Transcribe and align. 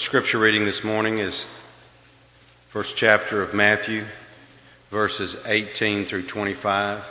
scripture 0.00 0.38
reading 0.38 0.64
this 0.64 0.82
morning 0.82 1.18
is 1.18 1.46
first 2.64 2.96
chapter 2.96 3.42
of 3.42 3.52
Matthew, 3.52 4.06
verses 4.90 5.36
18 5.46 6.06
through 6.06 6.22
25. 6.22 7.06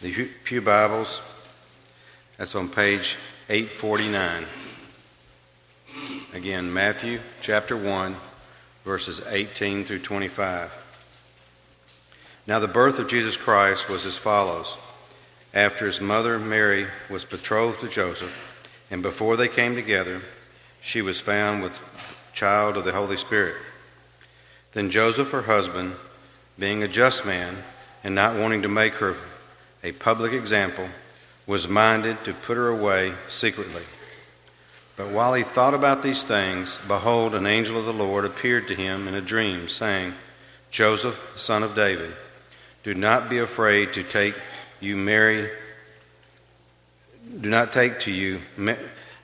The 0.00 0.28
Pew 0.44 0.60
Bibles, 0.60 1.20
that's 2.36 2.54
on 2.54 2.68
page 2.68 3.16
849. 3.48 4.44
Again, 6.32 6.72
Matthew 6.72 7.18
chapter 7.40 7.76
1, 7.76 8.14
verses 8.84 9.20
18 9.28 9.84
through 9.84 9.98
25. 9.98 10.72
Now, 12.46 12.60
the 12.60 12.68
birth 12.68 13.00
of 13.00 13.08
Jesus 13.08 13.36
Christ 13.36 13.90
was 13.90 14.06
as 14.06 14.16
follows. 14.16 14.78
After 15.52 15.86
his 15.86 16.00
mother 16.00 16.38
Mary 16.38 16.86
was 17.10 17.24
betrothed 17.24 17.80
to 17.80 17.88
Joseph, 17.88 18.86
and 18.92 19.02
before 19.02 19.36
they 19.36 19.48
came 19.48 19.74
together, 19.74 20.22
she 20.88 21.02
was 21.02 21.20
found 21.20 21.62
with 21.62 21.82
child 22.32 22.78
of 22.78 22.84
the 22.84 22.92
Holy 22.92 23.18
Spirit. 23.18 23.56
Then 24.72 24.88
Joseph, 24.88 25.32
her 25.32 25.42
husband, 25.42 25.94
being 26.58 26.82
a 26.82 26.88
just 26.88 27.26
man 27.26 27.58
and 28.02 28.14
not 28.14 28.36
wanting 28.36 28.62
to 28.62 28.68
make 28.68 28.94
her 28.94 29.14
a 29.84 29.92
public 29.92 30.32
example, 30.32 30.88
was 31.46 31.68
minded 31.68 32.24
to 32.24 32.32
put 32.32 32.56
her 32.56 32.68
away 32.68 33.12
secretly. 33.28 33.82
But 34.96 35.08
while 35.08 35.34
he 35.34 35.42
thought 35.42 35.74
about 35.74 36.02
these 36.02 36.24
things, 36.24 36.80
behold, 36.88 37.34
an 37.34 37.44
angel 37.44 37.78
of 37.78 37.84
the 37.84 37.92
Lord 37.92 38.24
appeared 38.24 38.66
to 38.68 38.74
him 38.74 39.06
in 39.08 39.14
a 39.14 39.20
dream, 39.20 39.68
saying, 39.68 40.14
Joseph, 40.70 41.20
son 41.34 41.62
of 41.62 41.74
David, 41.74 42.14
do 42.82 42.94
not 42.94 43.28
be 43.28 43.38
afraid 43.38 43.92
to 43.92 44.02
take 44.02 44.34
you 44.80 44.96
Mary. 44.96 45.50
Do 47.42 47.50
not 47.50 47.74
take 47.74 48.00
to 48.00 48.10
you 48.10 48.40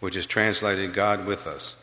which 0.00 0.16
is 0.16 0.26
translated 0.26 0.92
God 0.92 1.26
with 1.26 1.46
us. 1.46 1.76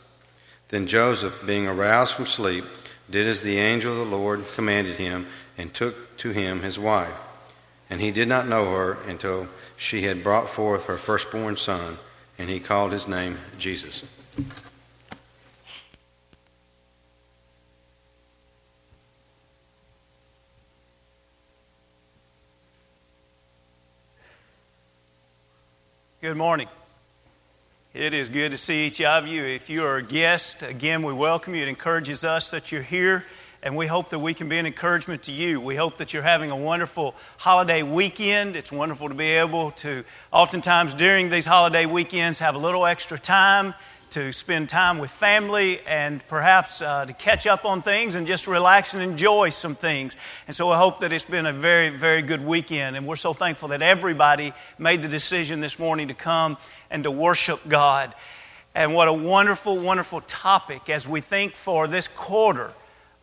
Then 0.69 0.87
Joseph, 0.87 1.45
being 1.45 1.67
aroused 1.67 2.13
from 2.13 2.25
sleep, 2.25 2.65
did 3.09 3.27
as 3.27 3.41
the 3.41 3.57
angel 3.57 3.91
of 3.91 4.09
the 4.09 4.15
Lord 4.15 4.45
commanded 4.55 4.95
him, 4.95 5.27
and 5.57 5.73
took 5.73 6.17
to 6.17 6.31
him 6.31 6.61
his 6.61 6.79
wife. 6.79 7.13
And 7.89 8.01
he 8.01 8.11
did 8.11 8.27
not 8.27 8.47
know 8.47 8.71
her 8.71 8.97
until 9.07 9.47
she 9.77 10.03
had 10.03 10.23
brought 10.23 10.49
forth 10.49 10.85
her 10.85 10.97
firstborn 10.97 11.57
son, 11.57 11.99
and 12.39 12.49
he 12.49 12.59
called 12.59 12.91
his 12.91 13.07
name 13.07 13.37
Jesus. 13.59 14.03
Good 26.21 26.37
morning. 26.37 26.69
It 27.93 28.15
is 28.15 28.29
good 28.29 28.49
to 28.53 28.57
see 28.57 28.87
each 28.87 29.01
of 29.01 29.27
you. 29.27 29.43
If 29.45 29.69
you 29.69 29.83
are 29.85 29.97
a 29.97 30.01
guest, 30.01 30.63
again, 30.63 31.03
we 31.03 31.13
welcome 31.13 31.53
you. 31.53 31.61
It 31.61 31.67
encourages 31.67 32.25
us 32.25 32.49
that 32.49 32.71
you're 32.71 32.81
here, 32.81 33.23
and 33.61 33.77
we 33.77 33.85
hope 33.85 34.09
that 34.09 34.17
we 34.17 34.33
can 34.33 34.49
be 34.49 34.57
an 34.57 34.65
encouragement 34.65 35.21
to 35.23 35.31
you. 35.31 35.61
We 35.61 35.75
hope 35.75 35.97
that 35.97 36.11
you're 36.11 36.23
having 36.23 36.49
a 36.49 36.55
wonderful 36.55 37.13
holiday 37.37 37.83
weekend. 37.83 38.55
It's 38.55 38.71
wonderful 38.71 39.09
to 39.09 39.13
be 39.13 39.33
able 39.33 39.69
to, 39.73 40.05
oftentimes 40.31 40.95
during 40.95 41.29
these 41.29 41.45
holiday 41.45 41.85
weekends, 41.85 42.39
have 42.39 42.55
a 42.55 42.57
little 42.57 42.87
extra 42.87 43.19
time 43.19 43.75
to 44.13 44.31
spend 44.31 44.69
time 44.69 44.99
with 44.99 45.09
family 45.09 45.79
and 45.87 46.25
perhaps 46.27 46.83
uh, 46.83 47.03
to 47.03 47.13
catch 47.13 47.47
up 47.47 47.65
on 47.65 47.81
things 47.81 48.13
and 48.13 48.27
just 48.27 48.45
relax 48.45 48.93
and 48.93 49.01
enjoy 49.01 49.49
some 49.49 49.73
things. 49.73 50.15
And 50.45 50.55
so 50.55 50.69
I 50.69 50.77
hope 50.77 50.99
that 50.99 51.11
it's 51.11 51.25
been 51.25 51.47
a 51.47 51.53
very, 51.53 51.89
very 51.89 52.21
good 52.21 52.45
weekend. 52.45 52.95
And 52.95 53.07
we're 53.07 53.15
so 53.15 53.33
thankful 53.33 53.69
that 53.69 53.81
everybody 53.81 54.53
made 54.77 55.01
the 55.01 55.07
decision 55.07 55.61
this 55.61 55.79
morning 55.79 56.09
to 56.09 56.13
come 56.13 56.57
and 56.91 57.03
to 57.05 57.11
worship 57.11 57.67
God. 57.67 58.13
And 58.75 58.93
what 58.93 59.07
a 59.07 59.13
wonderful, 59.13 59.79
wonderful 59.79 60.21
topic 60.21 60.89
as 60.91 61.07
we 61.07 61.19
think 61.19 61.55
for 61.55 61.87
this 61.87 62.07
quarter 62.07 62.71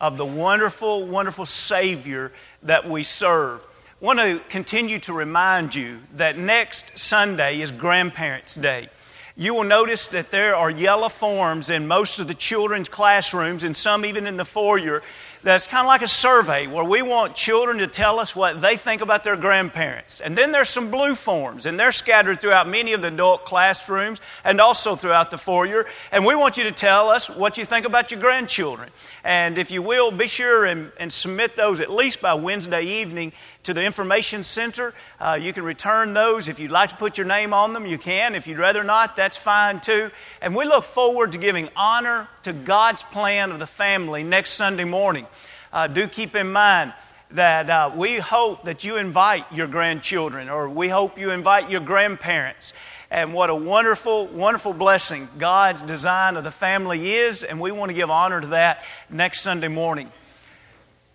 of 0.01 0.17
the 0.17 0.25
wonderful, 0.25 1.07
wonderful 1.07 1.45
Savior 1.45 2.33
that 2.63 2.89
we 2.89 3.03
serve. 3.03 3.61
I 4.01 4.05
want 4.05 4.19
to 4.19 4.41
continue 4.49 4.99
to 4.99 5.13
remind 5.13 5.73
you 5.73 6.01
that 6.15 6.37
next 6.37 6.97
Sunday 6.97 7.61
is 7.61 7.71
Grandparents' 7.71 8.55
Day. 8.55 8.89
You 9.35 9.53
will 9.53 9.63
notice 9.63 10.07
that 10.07 10.29
there 10.29 10.55
are 10.55 10.69
yellow 10.69 11.07
forms 11.07 11.69
in 11.69 11.87
most 11.87 12.19
of 12.19 12.27
the 12.27 12.33
children's 12.33 12.89
classrooms 12.89 13.63
and 13.63 13.75
some 13.75 14.05
even 14.05 14.27
in 14.27 14.35
the 14.35 14.45
foyer 14.45 15.01
that's 15.43 15.65
kind 15.65 15.85
of 15.85 15.87
like 15.87 16.03
a 16.03 16.07
survey 16.07 16.67
where 16.67 16.83
we 16.83 17.01
want 17.01 17.33
children 17.33 17.79
to 17.79 17.87
tell 17.87 18.19
us 18.19 18.35
what 18.35 18.61
they 18.61 18.75
think 18.75 19.01
about 19.01 19.23
their 19.23 19.35
grandparents. 19.35 20.21
And 20.21 20.37
then 20.37 20.51
there's 20.51 20.69
some 20.69 20.91
blue 20.91 21.15
forms, 21.15 21.65
and 21.65 21.79
they're 21.79 21.91
scattered 21.91 22.39
throughout 22.39 22.67
many 22.67 22.93
of 22.93 23.01
the 23.01 23.07
adult 23.07 23.45
classrooms 23.45 24.21
and 24.43 24.61
also 24.61 24.95
throughout 24.95 25.31
the 25.31 25.37
foyer. 25.37 25.87
And 26.11 26.25
we 26.25 26.35
want 26.35 26.57
you 26.57 26.65
to 26.65 26.71
tell 26.71 27.09
us 27.09 27.29
what 27.29 27.57
you 27.57 27.65
think 27.65 27.85
about 27.85 28.11
your 28.11 28.19
grandchildren. 28.19 28.89
And 29.23 29.57
if 29.57 29.71
you 29.71 29.81
will, 29.81 30.11
be 30.11 30.27
sure 30.27 30.65
and, 30.65 30.91
and 30.99 31.11
submit 31.11 31.55
those 31.55 31.81
at 31.81 31.91
least 31.91 32.21
by 32.21 32.33
Wednesday 32.35 32.83
evening 32.83 33.33
to 33.63 33.73
the 33.73 33.83
information 33.83 34.43
center. 34.43 34.93
Uh, 35.19 35.37
you 35.39 35.53
can 35.53 35.63
return 35.63 36.13
those. 36.13 36.47
If 36.47 36.59
you'd 36.59 36.71
like 36.71 36.89
to 36.89 36.95
put 36.95 37.17
your 37.17 37.27
name 37.27 37.53
on 37.53 37.73
them, 37.73 37.85
you 37.85 37.97
can. 37.97 38.35
If 38.35 38.47
you'd 38.47 38.57
rather 38.57 38.83
not, 38.83 39.15
that's 39.15 39.37
fine 39.37 39.79
too. 39.79 40.11
And 40.41 40.55
we 40.55 40.65
look 40.65 40.83
forward 40.83 41.31
to 41.33 41.37
giving 41.37 41.69
honor 41.75 42.27
to 42.43 42.53
God's 42.53 43.03
plan 43.03 43.51
of 43.51 43.59
the 43.59 43.67
family 43.67 44.23
next 44.23 44.51
Sunday 44.51 44.83
morning. 44.83 45.27
Uh, 45.71 45.87
do 45.87 46.07
keep 46.07 46.35
in 46.35 46.51
mind 46.51 46.93
that 47.31 47.69
uh, 47.69 47.91
we 47.95 48.17
hope 48.17 48.65
that 48.65 48.83
you 48.83 48.97
invite 48.97 49.45
your 49.51 49.67
grandchildren 49.67 50.49
or 50.49 50.67
we 50.67 50.89
hope 50.89 51.17
you 51.19 51.31
invite 51.31 51.69
your 51.69 51.81
grandparents. 51.81 52.73
And 53.09 53.33
what 53.33 53.49
a 53.49 53.55
wonderful, 53.55 54.27
wonderful 54.27 54.73
blessing 54.73 55.27
God's 55.37 55.81
design 55.81 56.37
of 56.37 56.43
the 56.43 56.51
family 56.51 57.13
is, 57.13 57.43
and 57.43 57.59
we 57.59 57.71
want 57.71 57.89
to 57.89 57.93
give 57.93 58.09
honor 58.09 58.41
to 58.41 58.47
that 58.47 58.83
next 59.09 59.41
Sunday 59.41 59.67
morning. 59.67 60.09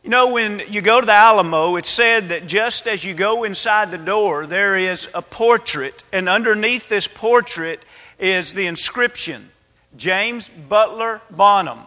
You 0.05 0.11
know, 0.11 0.33
when 0.33 0.63
you 0.69 0.83
go 0.83 1.01
to 1.01 1.07
the 1.07 1.13
Alamo, 1.13 1.75
it's 1.77 1.89
said 1.89 2.29
that 2.29 2.47
just 2.47 2.87
as 2.87 3.05
you 3.05 3.15
go 3.15 3.43
inside 3.43 3.91
the 3.91 3.99
door, 3.99 4.47
there 4.47 4.77
is 4.77 5.09
a 5.15 5.23
portrait, 5.23 6.05
and 6.13 6.29
underneath 6.29 6.89
this 6.89 7.09
portrait 7.09 7.83
is 8.19 8.53
the 8.53 8.67
inscription 8.67 9.51
James 9.97 10.49
Butler 10.49 11.23
Bonham. 11.31 11.81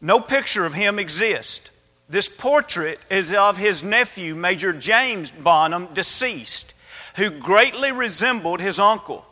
No 0.00 0.20
picture 0.20 0.64
of 0.64 0.74
him 0.74 0.98
exists. 0.98 1.70
This 2.08 2.28
portrait 2.28 3.00
is 3.10 3.32
of 3.32 3.56
his 3.56 3.82
nephew, 3.82 4.34
Major 4.34 4.72
James 4.72 5.30
Bonham, 5.30 5.88
deceased, 5.92 6.74
who 7.16 7.30
greatly 7.30 7.90
resembled 7.90 8.60
his 8.60 8.78
uncle. 8.78 9.26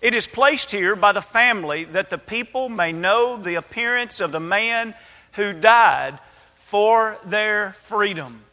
It 0.00 0.14
is 0.14 0.26
placed 0.26 0.70
here 0.70 0.94
by 0.94 1.12
the 1.12 1.22
family 1.22 1.84
that 1.84 2.10
the 2.10 2.18
people 2.18 2.68
may 2.68 2.92
know 2.92 3.36
the 3.36 3.54
appearance 3.54 4.20
of 4.20 4.32
the 4.32 4.40
man 4.40 4.94
who 5.32 5.52
died 5.52 6.18
for 6.54 7.18
their 7.24 7.72
freedom. 7.72 8.44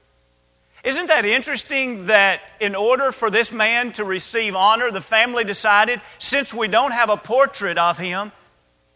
Isn't 0.83 1.07
that 1.07 1.25
interesting 1.25 2.05
that 2.05 2.41
in 2.59 2.75
order 2.75 3.11
for 3.11 3.29
this 3.29 3.51
man 3.51 3.91
to 3.93 4.03
receive 4.03 4.55
honor, 4.55 4.91
the 4.91 5.01
family 5.01 5.43
decided, 5.43 5.99
since 6.19 6.53
we 6.53 6.67
don't 6.67 6.91
have 6.91 7.09
a 7.09 7.17
portrait 7.17 7.78
of 7.78 7.97
him, 7.97 8.31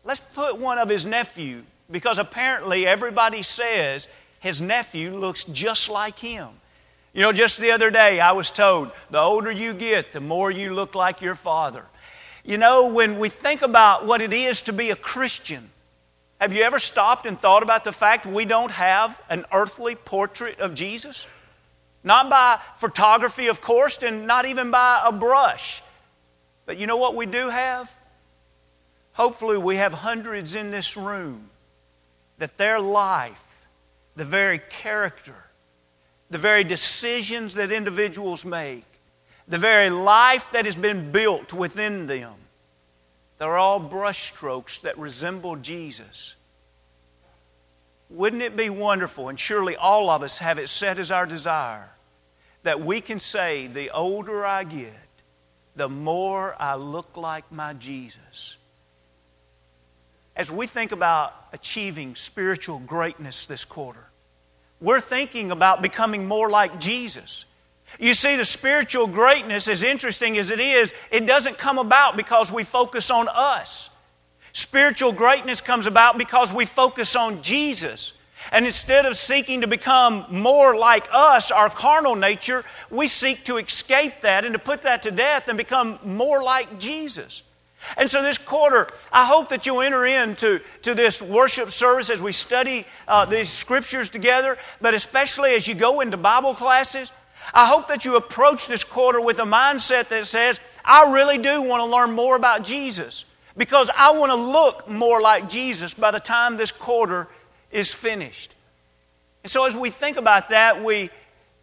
let's 0.10 0.20
put 0.34 0.58
one 0.58 0.80
of 0.80 0.90
his 0.90 1.06
nephew, 1.06 1.62
because 1.92 2.18
apparently 2.18 2.88
everybody 2.88 3.44
says 3.44 4.10
his 4.40 4.60
nephew 4.60 5.16
looks 5.16 5.44
just 5.44 5.88
like 5.88 6.18
him. 6.18 6.48
You 7.14 7.22
know, 7.22 7.32
just 7.32 7.60
the 7.60 7.70
other 7.70 7.92
day 7.92 8.20
I 8.20 8.32
was 8.32 8.50
told, 8.50 8.92
the 9.12 9.20
older 9.20 9.52
you 9.52 9.72
get, 9.72 10.12
the 10.12 10.20
more 10.20 10.50
you 10.50 10.74
look 10.74 10.96
like 10.96 11.22
your 11.22 11.36
father. 11.36 11.86
You 12.44 12.58
know, 12.58 12.88
when 12.88 13.20
we 13.20 13.30
think 13.30 13.62
about 13.62 14.08
what 14.08 14.20
it 14.20 14.34
is 14.34 14.64
to 14.64 14.74
be 14.74 14.90
a 14.90 14.96
Christian, 14.96 15.70
have 16.42 16.54
you 16.54 16.64
ever 16.64 16.80
stopped 16.80 17.28
and 17.28 17.40
thought 17.40 17.62
about 17.62 17.84
the 17.84 17.92
fact 17.92 18.26
we 18.26 18.46
don't 18.46 18.72
have 18.72 19.22
an 19.30 19.46
earthly 19.54 19.94
portrait 19.94 20.60
of 20.60 20.74
Jesus? 20.74 21.28
Not 22.04 22.32
by 22.32 22.60
photography, 22.78 23.46
of 23.46 23.62
course, 23.62 24.02
and 24.02 24.26
not 24.26 24.48
even 24.48 24.72
by 24.72 25.04
a 25.06 25.12
brush. 25.12 25.84
But 26.66 26.80
you 26.80 26.88
know 26.88 26.98
what 26.98 27.14
we 27.14 27.28
do 27.28 27.50
have? 27.50 27.96
Hopefully, 29.14 29.58
we 29.58 29.76
have 29.76 29.94
hundreds 29.94 30.56
in 30.56 30.72
this 30.72 30.96
room 30.96 31.50
that 32.38 32.58
their 32.58 32.80
life, 32.80 33.68
the 34.16 34.26
very 34.26 34.60
character, 34.60 35.36
the 36.30 36.38
very 36.38 36.64
decisions 36.64 37.56
that 37.56 37.72
individuals 37.72 38.46
make, 38.46 38.86
the 39.48 39.58
very 39.58 39.90
life 39.90 40.52
that 40.52 40.66
has 40.66 40.76
been 40.76 41.12
built 41.12 41.52
within 41.52 42.08
them, 42.08 42.36
they're 43.40 43.58
all 43.58 43.80
brushstrokes 43.80 44.82
that 44.82 44.98
resemble 44.98 45.56
Jesus. 45.56 46.36
wouldn't 48.10 48.42
it 48.42 48.56
be 48.58 48.70
wonderful, 48.70 49.30
and 49.30 49.40
surely 49.40 49.76
all 49.76 50.10
of 50.10 50.24
us 50.24 50.40
have 50.40 50.58
it 50.58 50.68
set 50.68 50.98
as 50.98 51.12
our 51.12 51.26
desire, 51.26 51.90
that 52.64 52.82
we 52.82 53.02
can 53.02 53.20
say, 53.20 53.68
the 53.68 53.90
older 53.92 54.46
I 54.46 54.64
get, 54.64 54.94
the 55.76 55.90
more 55.90 56.56
I 56.60 56.76
look 56.76 57.16
like 57.16 57.52
my 57.52 57.74
Jesus. 57.74 58.58
As 60.36 60.52
we 60.52 60.68
think 60.68 60.92
about 60.92 61.34
achieving 61.52 62.16
spiritual 62.16 62.80
greatness 62.80 63.46
this 63.46 63.66
quarter, 63.66 64.06
we're 64.82 65.02
thinking 65.02 65.52
about 65.52 65.82
becoming 65.82 66.26
more 66.28 66.50
like 66.50 66.80
Jesus. 66.80 67.46
You 68.00 68.14
see, 68.14 68.36
the 68.36 68.46
spiritual 68.46 69.08
greatness, 69.08 69.68
as 69.68 69.84
interesting 69.84 70.38
as 70.38 70.52
it 70.52 70.60
is, 70.60 70.94
it 71.12 71.26
doesn't 71.26 71.58
come 71.58 71.78
about 71.78 72.16
because 72.16 72.52
we 72.52 72.64
focus 72.64 73.10
on 73.10 73.28
us. 73.28 73.90
Spiritual 74.54 75.12
greatness 75.12 75.62
comes 75.62 75.88
about 75.88 76.18
because 76.18 76.54
we 76.54 76.66
focus 76.66 77.16
on 77.16 77.42
Jesus. 77.42 78.14
And 78.52 78.66
instead 78.66 79.06
of 79.06 79.18
seeking 79.18 79.62
to 79.62 79.68
become 79.68 80.26
more 80.30 80.76
like 80.76 81.08
us, 81.12 81.52
our 81.52 81.70
carnal 81.70 82.16
nature, 82.16 82.64
we 82.90 83.08
seek 83.08 83.44
to 83.46 83.58
escape 83.58 84.22
that 84.22 84.46
and 84.46 84.54
to 84.54 84.60
put 84.60 84.84
that 84.84 85.04
to 85.04 85.12
death 85.12 85.50
and 85.50 85.58
become 85.58 86.00
more 86.04 86.42
like 86.42 86.80
Jesus. 86.80 87.44
And 87.98 88.10
so, 88.10 88.22
this 88.22 88.38
quarter, 88.38 88.88
I 89.12 89.26
hope 89.26 89.50
that 89.50 89.66
you'll 89.66 89.82
enter 89.82 90.06
into 90.06 90.60
to 90.82 90.94
this 90.94 91.22
worship 91.22 91.70
service 91.70 92.10
as 92.10 92.22
we 92.22 92.32
study 92.32 92.86
uh, 93.08 93.26
these 93.26 93.50
scriptures 93.50 94.10
together, 94.10 94.58
but 94.82 94.94
especially 94.94 95.54
as 95.54 95.68
you 95.68 95.76
go 95.76 96.02
into 96.02 96.18
Bible 96.18 96.54
classes. 96.54 97.12
I 97.54 97.66
hope 97.66 97.88
that 97.88 98.06
you 98.06 98.16
approach 98.16 98.68
this 98.68 98.84
quarter 98.84 99.20
with 99.20 99.40
a 99.40 99.44
mindset 99.44 100.10
that 100.10 100.28
says, 100.28 100.60
I 100.84 101.12
really 101.12 101.38
do 101.38 101.62
want 101.62 101.82
to 101.82 101.86
learn 101.86 102.12
more 102.12 102.36
about 102.36 102.64
Jesus 102.64 103.26
because 103.58 103.90
I 103.96 104.12
want 104.12 104.32
to 104.32 104.36
look 104.36 104.90
more 104.90 105.22
like 105.22 105.50
Jesus 105.50 105.94
by 105.94 106.12
the 106.12 106.20
time 106.20 106.58
this 106.58 106.72
quarter 106.72 107.28
is 107.72 107.94
finished. 107.94 108.54
And 109.44 109.52
so, 109.52 109.66
as 109.66 109.76
we 109.76 109.90
think 109.90 110.18
about 110.18 110.50
that, 110.50 110.84
we, 110.84 111.10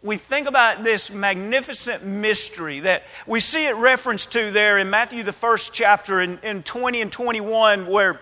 we 0.03 0.17
think 0.17 0.47
about 0.47 0.83
this 0.83 1.11
magnificent 1.11 2.05
mystery 2.05 2.81
that 2.81 3.03
we 3.25 3.39
see 3.39 3.65
it 3.65 3.75
referenced 3.75 4.31
to 4.33 4.51
there 4.51 4.77
in 4.77 4.89
Matthew, 4.89 5.23
the 5.23 5.33
first 5.33 5.73
chapter, 5.73 6.21
in, 6.21 6.39
in 6.43 6.61
20 6.63 7.01
and 7.01 7.11
21, 7.11 7.87
where 7.87 8.21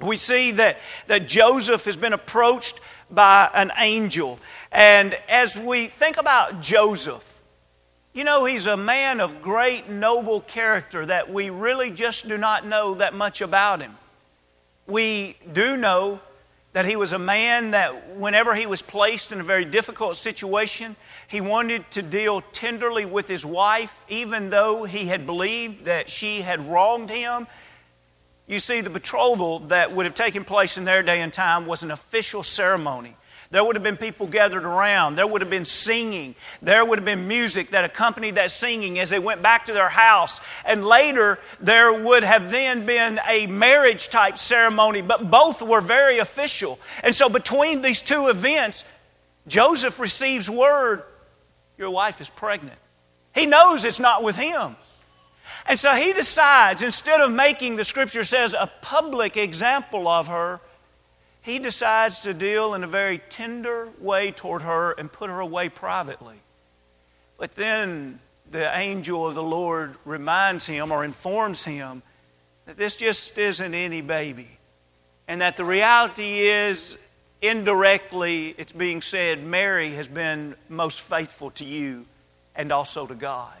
we 0.00 0.16
see 0.16 0.52
that, 0.52 0.78
that 1.06 1.28
Joseph 1.28 1.84
has 1.84 1.96
been 1.96 2.14
approached 2.14 2.80
by 3.10 3.50
an 3.54 3.70
angel. 3.78 4.38
And 4.72 5.14
as 5.28 5.56
we 5.56 5.86
think 5.86 6.16
about 6.16 6.60
Joseph, 6.60 7.40
you 8.14 8.24
know, 8.24 8.44
he's 8.44 8.66
a 8.66 8.76
man 8.76 9.20
of 9.20 9.42
great 9.42 9.90
noble 9.90 10.40
character 10.40 11.04
that 11.04 11.30
we 11.30 11.50
really 11.50 11.90
just 11.90 12.28
do 12.28 12.38
not 12.38 12.66
know 12.66 12.94
that 12.94 13.12
much 13.12 13.40
about 13.40 13.80
him. 13.80 13.96
We 14.86 15.36
do 15.52 15.76
know 15.76 16.20
that 16.74 16.84
he 16.86 16.96
was 16.96 17.12
a 17.12 17.18
man 17.20 17.70
that 17.70 18.16
whenever 18.16 18.52
he 18.52 18.66
was 18.66 18.82
placed 18.82 19.30
in 19.30 19.40
a 19.40 19.44
very 19.44 19.64
difficult 19.64 20.16
situation, 20.16 20.96
he 21.28 21.40
wanted 21.40 21.88
to 21.92 22.02
deal 22.02 22.40
tenderly 22.52 23.04
with 23.04 23.28
his 23.28 23.46
wife, 23.46 24.04
even 24.08 24.50
though 24.50 24.82
he 24.82 25.06
had 25.06 25.24
believed 25.24 25.84
that 25.84 26.10
she 26.10 26.42
had 26.42 26.68
wronged 26.68 27.10
him. 27.10 27.46
You 28.48 28.58
see, 28.58 28.80
the 28.80 28.90
betrothal 28.90 29.60
that 29.60 29.92
would 29.92 30.04
have 30.04 30.16
taken 30.16 30.42
place 30.42 30.76
in 30.76 30.84
their 30.84 31.04
day 31.04 31.20
and 31.20 31.32
time 31.32 31.66
was 31.66 31.84
an 31.84 31.92
official 31.92 32.42
ceremony. 32.42 33.16
There 33.54 33.62
would 33.62 33.76
have 33.76 33.84
been 33.84 33.96
people 33.96 34.26
gathered 34.26 34.64
around. 34.64 35.14
There 35.14 35.28
would 35.28 35.40
have 35.40 35.48
been 35.48 35.64
singing. 35.64 36.34
There 36.60 36.84
would 36.84 36.98
have 36.98 37.04
been 37.04 37.28
music 37.28 37.70
that 37.70 37.84
accompanied 37.84 38.34
that 38.34 38.50
singing 38.50 38.98
as 38.98 39.10
they 39.10 39.20
went 39.20 39.42
back 39.42 39.66
to 39.66 39.72
their 39.72 39.88
house. 39.88 40.40
And 40.64 40.84
later, 40.84 41.38
there 41.60 41.92
would 42.02 42.24
have 42.24 42.50
then 42.50 42.84
been 42.84 43.20
a 43.28 43.46
marriage 43.46 44.08
type 44.08 44.38
ceremony, 44.38 45.02
but 45.02 45.30
both 45.30 45.62
were 45.62 45.80
very 45.80 46.18
official. 46.18 46.80
And 47.04 47.14
so, 47.14 47.28
between 47.28 47.80
these 47.80 48.02
two 48.02 48.26
events, 48.26 48.84
Joseph 49.46 50.00
receives 50.00 50.50
word 50.50 51.04
your 51.78 51.90
wife 51.90 52.20
is 52.20 52.30
pregnant. 52.30 52.80
He 53.36 53.46
knows 53.46 53.84
it's 53.84 54.00
not 54.00 54.24
with 54.24 54.34
him. 54.34 54.74
And 55.68 55.78
so 55.78 55.94
he 55.94 56.12
decides, 56.12 56.82
instead 56.82 57.20
of 57.20 57.30
making, 57.30 57.76
the 57.76 57.84
scripture 57.84 58.24
says, 58.24 58.52
a 58.52 58.68
public 58.82 59.36
example 59.36 60.08
of 60.08 60.26
her, 60.26 60.60
he 61.44 61.58
decides 61.58 62.20
to 62.20 62.32
deal 62.32 62.72
in 62.72 62.82
a 62.82 62.86
very 62.86 63.18
tender 63.18 63.90
way 64.00 64.30
toward 64.30 64.62
her 64.62 64.92
and 64.92 65.12
put 65.12 65.28
her 65.28 65.40
away 65.40 65.68
privately. 65.68 66.40
But 67.36 67.54
then 67.54 68.18
the 68.50 68.74
angel 68.74 69.28
of 69.28 69.34
the 69.34 69.42
Lord 69.42 69.96
reminds 70.06 70.64
him 70.64 70.90
or 70.90 71.04
informs 71.04 71.62
him 71.62 72.02
that 72.64 72.78
this 72.78 72.96
just 72.96 73.36
isn't 73.36 73.74
any 73.74 74.00
baby. 74.00 74.48
And 75.28 75.42
that 75.42 75.58
the 75.58 75.66
reality 75.66 76.48
is, 76.48 76.96
indirectly, 77.42 78.54
it's 78.56 78.72
being 78.72 79.02
said, 79.02 79.44
Mary 79.44 79.90
has 79.90 80.08
been 80.08 80.54
most 80.70 81.02
faithful 81.02 81.50
to 81.52 81.64
you 81.66 82.06
and 82.56 82.72
also 82.72 83.06
to 83.06 83.14
God. 83.14 83.52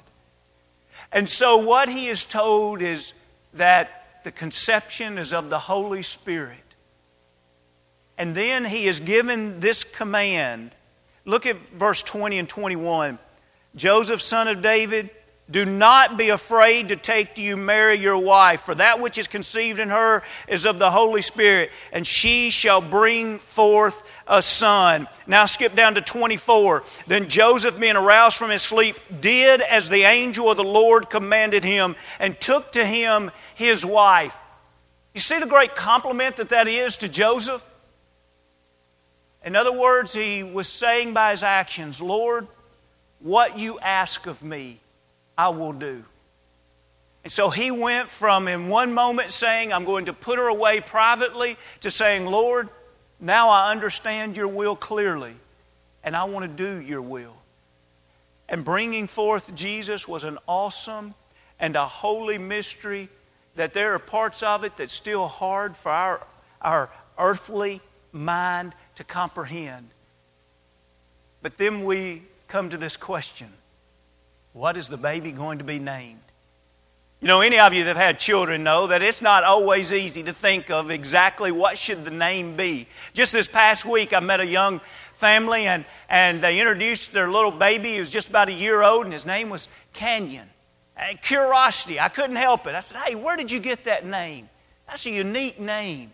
And 1.12 1.28
so, 1.28 1.58
what 1.58 1.90
he 1.90 2.08
is 2.08 2.24
told 2.24 2.80
is 2.80 3.12
that 3.52 4.22
the 4.24 4.32
conception 4.32 5.18
is 5.18 5.34
of 5.34 5.50
the 5.50 5.58
Holy 5.58 6.02
Spirit. 6.02 6.63
And 8.16 8.34
then 8.34 8.64
he 8.64 8.86
is 8.86 9.00
given 9.00 9.60
this 9.60 9.84
command. 9.84 10.74
Look 11.24 11.46
at 11.46 11.56
verse 11.56 12.02
20 12.02 12.38
and 12.38 12.48
21. 12.48 13.18
Joseph, 13.74 14.22
son 14.22 14.46
of 14.48 14.62
David, 14.62 15.10
do 15.50 15.66
not 15.66 16.16
be 16.16 16.30
afraid 16.30 16.88
to 16.88 16.96
take 16.96 17.34
to 17.34 17.42
you 17.42 17.56
Mary, 17.58 17.96
your 17.98 18.16
wife, 18.16 18.62
for 18.62 18.74
that 18.76 19.00
which 19.00 19.18
is 19.18 19.28
conceived 19.28 19.78
in 19.78 19.90
her 19.90 20.22
is 20.48 20.64
of 20.64 20.78
the 20.78 20.90
Holy 20.90 21.20
Spirit, 21.20 21.70
and 21.92 22.06
she 22.06 22.48
shall 22.48 22.80
bring 22.80 23.38
forth 23.38 24.02
a 24.26 24.40
son. 24.40 25.06
Now 25.26 25.44
skip 25.44 25.74
down 25.74 25.94
to 25.94 26.00
24. 26.00 26.84
Then 27.08 27.28
Joseph, 27.28 27.78
being 27.78 27.96
aroused 27.96 28.36
from 28.36 28.50
his 28.50 28.62
sleep, 28.62 28.96
did 29.20 29.60
as 29.60 29.90
the 29.90 30.04
angel 30.04 30.50
of 30.50 30.56
the 30.56 30.64
Lord 30.64 31.10
commanded 31.10 31.62
him, 31.62 31.94
and 32.18 32.40
took 32.40 32.72
to 32.72 32.86
him 32.86 33.30
his 33.54 33.84
wife. 33.84 34.38
You 35.12 35.20
see 35.20 35.38
the 35.40 35.46
great 35.46 35.76
compliment 35.76 36.36
that 36.38 36.48
that 36.48 36.68
is 36.68 36.96
to 36.98 37.08
Joseph? 37.08 37.62
In 39.44 39.56
other 39.56 39.72
words, 39.72 40.12
he 40.14 40.42
was 40.42 40.68
saying 40.68 41.12
by 41.12 41.32
his 41.32 41.42
actions, 41.42 42.00
Lord, 42.00 42.48
what 43.20 43.58
you 43.58 43.78
ask 43.78 44.26
of 44.26 44.42
me, 44.42 44.80
I 45.36 45.50
will 45.50 45.72
do. 45.72 46.04
And 47.24 47.32
so 47.32 47.50
he 47.50 47.70
went 47.70 48.08
from, 48.08 48.48
in 48.48 48.68
one 48.68 48.94
moment, 48.94 49.30
saying, 49.30 49.72
I'm 49.72 49.84
going 49.84 50.06
to 50.06 50.12
put 50.12 50.38
her 50.38 50.48
away 50.48 50.80
privately, 50.80 51.56
to 51.80 51.90
saying, 51.90 52.26
Lord, 52.26 52.68
now 53.20 53.50
I 53.50 53.70
understand 53.70 54.36
your 54.36 54.48
will 54.48 54.76
clearly, 54.76 55.34
and 56.02 56.16
I 56.16 56.24
want 56.24 56.44
to 56.44 56.64
do 56.64 56.80
your 56.80 57.02
will. 57.02 57.36
And 58.48 58.64
bringing 58.64 59.06
forth 59.06 59.54
Jesus 59.54 60.06
was 60.06 60.24
an 60.24 60.38
awesome 60.46 61.14
and 61.58 61.76
a 61.76 61.86
holy 61.86 62.36
mystery 62.36 63.08
that 63.56 63.72
there 63.72 63.94
are 63.94 63.98
parts 63.98 64.42
of 64.42 64.64
it 64.64 64.76
that's 64.76 64.92
still 64.92 65.26
hard 65.26 65.76
for 65.76 65.90
our, 65.90 66.26
our 66.60 66.90
earthly 67.18 67.80
mind 68.12 68.74
to 68.96 69.04
comprehend. 69.04 69.90
But 71.42 71.58
then 71.58 71.84
we 71.84 72.22
come 72.48 72.70
to 72.70 72.76
this 72.76 72.96
question 72.96 73.52
what 74.52 74.76
is 74.76 74.88
the 74.88 74.96
baby 74.96 75.32
going 75.32 75.58
to 75.58 75.64
be 75.64 75.80
named? 75.80 76.20
You 77.20 77.28
know, 77.28 77.40
any 77.40 77.58
of 77.58 77.72
you 77.72 77.84
that 77.84 77.96
have 77.96 78.06
had 78.06 78.18
children 78.18 78.62
know 78.62 78.86
that 78.88 79.02
it's 79.02 79.22
not 79.22 79.44
always 79.44 79.92
easy 79.92 80.22
to 80.24 80.32
think 80.32 80.70
of 80.70 80.90
exactly 80.90 81.50
what 81.50 81.76
should 81.76 82.04
the 82.04 82.10
name 82.10 82.54
be. 82.54 82.86
Just 83.14 83.32
this 83.32 83.48
past 83.48 83.84
week, 83.84 84.12
I 84.12 84.20
met 84.20 84.40
a 84.40 84.46
young 84.46 84.80
family 85.14 85.66
and, 85.66 85.84
and 86.08 86.40
they 86.42 86.60
introduced 86.60 87.12
their 87.12 87.30
little 87.30 87.50
baby. 87.50 87.94
He 87.94 87.98
was 87.98 88.10
just 88.10 88.28
about 88.28 88.48
a 88.48 88.52
year 88.52 88.82
old 88.82 89.04
and 89.04 89.12
his 89.12 89.26
name 89.26 89.48
was 89.48 89.68
Canyon. 89.92 90.48
And 90.96 91.20
curiosity, 91.20 91.98
I 91.98 92.10
couldn't 92.10 92.36
help 92.36 92.66
it. 92.66 92.74
I 92.74 92.80
said, 92.80 92.98
hey, 92.98 93.14
where 93.14 93.36
did 93.36 93.50
you 93.50 93.58
get 93.58 93.84
that 93.84 94.06
name? 94.06 94.48
That's 94.86 95.06
a 95.06 95.10
unique 95.10 95.58
name. 95.58 96.12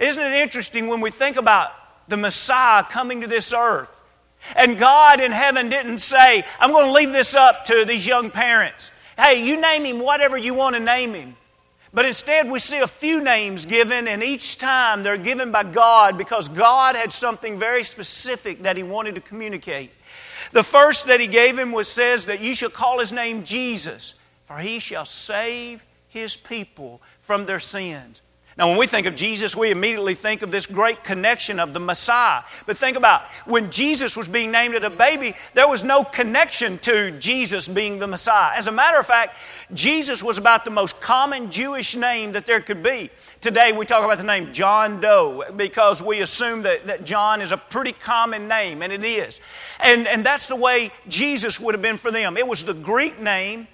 Isn't 0.00 0.22
it 0.22 0.32
interesting 0.32 0.88
when 0.88 1.00
we 1.00 1.10
think 1.10 1.36
about 1.36 1.70
the 2.08 2.16
Messiah 2.16 2.84
coming 2.84 3.20
to 3.20 3.26
this 3.26 3.52
earth. 3.52 3.90
And 4.56 4.78
God 4.78 5.20
in 5.20 5.32
heaven 5.32 5.68
didn't 5.68 5.98
say, 5.98 6.44
I'm 6.60 6.70
going 6.70 6.86
to 6.86 6.92
leave 6.92 7.12
this 7.12 7.34
up 7.34 7.64
to 7.66 7.84
these 7.84 8.06
young 8.06 8.30
parents. 8.30 8.90
Hey, 9.18 9.42
you 9.44 9.60
name 9.60 9.84
him 9.84 10.00
whatever 10.00 10.36
you 10.36 10.54
want 10.54 10.76
to 10.76 10.80
name 10.80 11.14
him. 11.14 11.36
But 11.94 12.06
instead, 12.06 12.50
we 12.50 12.58
see 12.58 12.78
a 12.78 12.88
few 12.88 13.22
names 13.22 13.66
given, 13.66 14.08
and 14.08 14.20
each 14.20 14.58
time 14.58 15.04
they're 15.04 15.16
given 15.16 15.52
by 15.52 15.62
God 15.62 16.18
because 16.18 16.48
God 16.48 16.96
had 16.96 17.12
something 17.12 17.56
very 17.56 17.84
specific 17.84 18.64
that 18.64 18.76
He 18.76 18.82
wanted 18.82 19.14
to 19.14 19.20
communicate. 19.20 19.92
The 20.50 20.64
first 20.64 21.06
that 21.06 21.20
He 21.20 21.28
gave 21.28 21.56
him 21.56 21.70
was 21.70 21.86
says 21.86 22.26
that 22.26 22.40
you 22.40 22.52
shall 22.52 22.68
call 22.70 22.98
His 22.98 23.12
name 23.12 23.44
Jesus, 23.44 24.16
for 24.44 24.58
He 24.58 24.80
shall 24.80 25.04
save 25.04 25.86
His 26.08 26.36
people 26.36 27.00
from 27.20 27.46
their 27.46 27.60
sins. 27.60 28.22
Now, 28.56 28.68
when 28.68 28.78
we 28.78 28.86
think 28.86 29.06
of 29.06 29.16
Jesus, 29.16 29.56
we 29.56 29.72
immediately 29.72 30.14
think 30.14 30.42
of 30.42 30.52
this 30.52 30.66
great 30.66 31.02
connection 31.02 31.58
of 31.58 31.74
the 31.74 31.80
Messiah. 31.80 32.42
But 32.66 32.76
think 32.76 32.96
about 32.96 33.26
when 33.46 33.70
Jesus 33.70 34.16
was 34.16 34.28
being 34.28 34.52
named 34.52 34.76
as 34.76 34.84
a 34.84 34.90
baby, 34.90 35.34
there 35.54 35.66
was 35.66 35.82
no 35.82 36.04
connection 36.04 36.78
to 36.78 37.10
Jesus 37.12 37.66
being 37.66 37.98
the 37.98 38.06
Messiah. 38.06 38.56
As 38.56 38.68
a 38.68 38.72
matter 38.72 38.98
of 38.98 39.06
fact, 39.06 39.34
Jesus 39.72 40.22
was 40.22 40.38
about 40.38 40.64
the 40.64 40.70
most 40.70 41.00
common 41.00 41.50
Jewish 41.50 41.96
name 41.96 42.32
that 42.32 42.46
there 42.46 42.60
could 42.60 42.80
be. 42.80 43.10
Today, 43.40 43.72
we 43.72 43.86
talk 43.86 44.04
about 44.04 44.18
the 44.18 44.24
name 44.24 44.52
John 44.52 45.00
Doe 45.00 45.44
because 45.56 46.00
we 46.00 46.20
assume 46.20 46.62
that, 46.62 46.86
that 46.86 47.04
John 47.04 47.40
is 47.40 47.50
a 47.50 47.56
pretty 47.56 47.92
common 47.92 48.46
name, 48.46 48.82
and 48.82 48.92
it 48.92 49.02
is. 49.02 49.40
And, 49.80 50.06
and 50.06 50.24
that's 50.24 50.46
the 50.46 50.56
way 50.56 50.92
Jesus 51.08 51.58
would 51.58 51.74
have 51.74 51.82
been 51.82 51.96
for 51.96 52.12
them. 52.12 52.36
It 52.36 52.46
was 52.46 52.64
the 52.64 52.74
Greek 52.74 53.20
name 53.20 53.66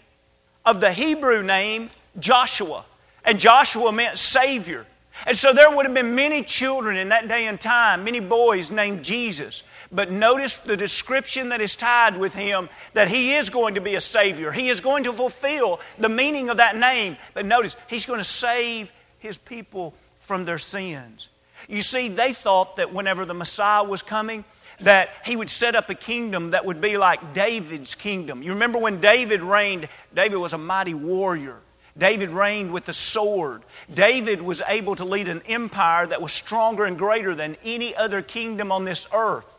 of 0.64 0.80
the 0.80 0.92
Hebrew 0.92 1.42
name 1.42 1.90
Joshua. 2.18 2.84
And 3.24 3.38
Joshua 3.38 3.92
meant 3.92 4.18
Savior. 4.18 4.86
And 5.26 5.36
so 5.36 5.52
there 5.52 5.74
would 5.74 5.84
have 5.84 5.94
been 5.94 6.14
many 6.14 6.42
children 6.42 6.96
in 6.96 7.10
that 7.10 7.28
day 7.28 7.46
and 7.46 7.60
time, 7.60 8.04
many 8.04 8.20
boys 8.20 8.70
named 8.70 9.04
Jesus. 9.04 9.62
But 9.92 10.10
notice 10.10 10.58
the 10.58 10.76
description 10.76 11.50
that 11.50 11.60
is 11.60 11.76
tied 11.76 12.16
with 12.16 12.34
him 12.34 12.68
that 12.94 13.08
he 13.08 13.34
is 13.34 13.50
going 13.50 13.74
to 13.74 13.80
be 13.80 13.96
a 13.96 14.00
Savior. 14.00 14.52
He 14.52 14.68
is 14.68 14.80
going 14.80 15.04
to 15.04 15.12
fulfill 15.12 15.80
the 15.98 16.08
meaning 16.08 16.48
of 16.48 16.58
that 16.58 16.76
name. 16.76 17.16
But 17.34 17.44
notice, 17.44 17.76
he's 17.88 18.06
going 18.06 18.20
to 18.20 18.24
save 18.24 18.92
his 19.18 19.36
people 19.36 19.94
from 20.20 20.44
their 20.44 20.58
sins. 20.58 21.28
You 21.68 21.82
see, 21.82 22.08
they 22.08 22.32
thought 22.32 22.76
that 22.76 22.94
whenever 22.94 23.24
the 23.24 23.34
Messiah 23.34 23.84
was 23.84 24.02
coming, 24.02 24.44
that 24.80 25.10
he 25.26 25.36
would 25.36 25.50
set 25.50 25.74
up 25.74 25.90
a 25.90 25.94
kingdom 25.94 26.50
that 26.50 26.64
would 26.64 26.80
be 26.80 26.96
like 26.96 27.34
David's 27.34 27.94
kingdom. 27.94 28.42
You 28.42 28.52
remember 28.52 28.78
when 28.78 29.00
David 29.00 29.42
reigned, 29.42 29.88
David 30.14 30.38
was 30.38 30.54
a 30.54 30.58
mighty 30.58 30.94
warrior. 30.94 31.60
David 31.96 32.30
reigned 32.30 32.72
with 32.72 32.86
the 32.86 32.92
sword. 32.92 33.62
David 33.92 34.42
was 34.42 34.62
able 34.66 34.94
to 34.94 35.04
lead 35.04 35.28
an 35.28 35.42
empire 35.46 36.06
that 36.06 36.22
was 36.22 36.32
stronger 36.32 36.84
and 36.84 36.96
greater 36.96 37.34
than 37.34 37.56
any 37.64 37.94
other 37.94 38.22
kingdom 38.22 38.70
on 38.70 38.84
this 38.84 39.06
earth. 39.12 39.58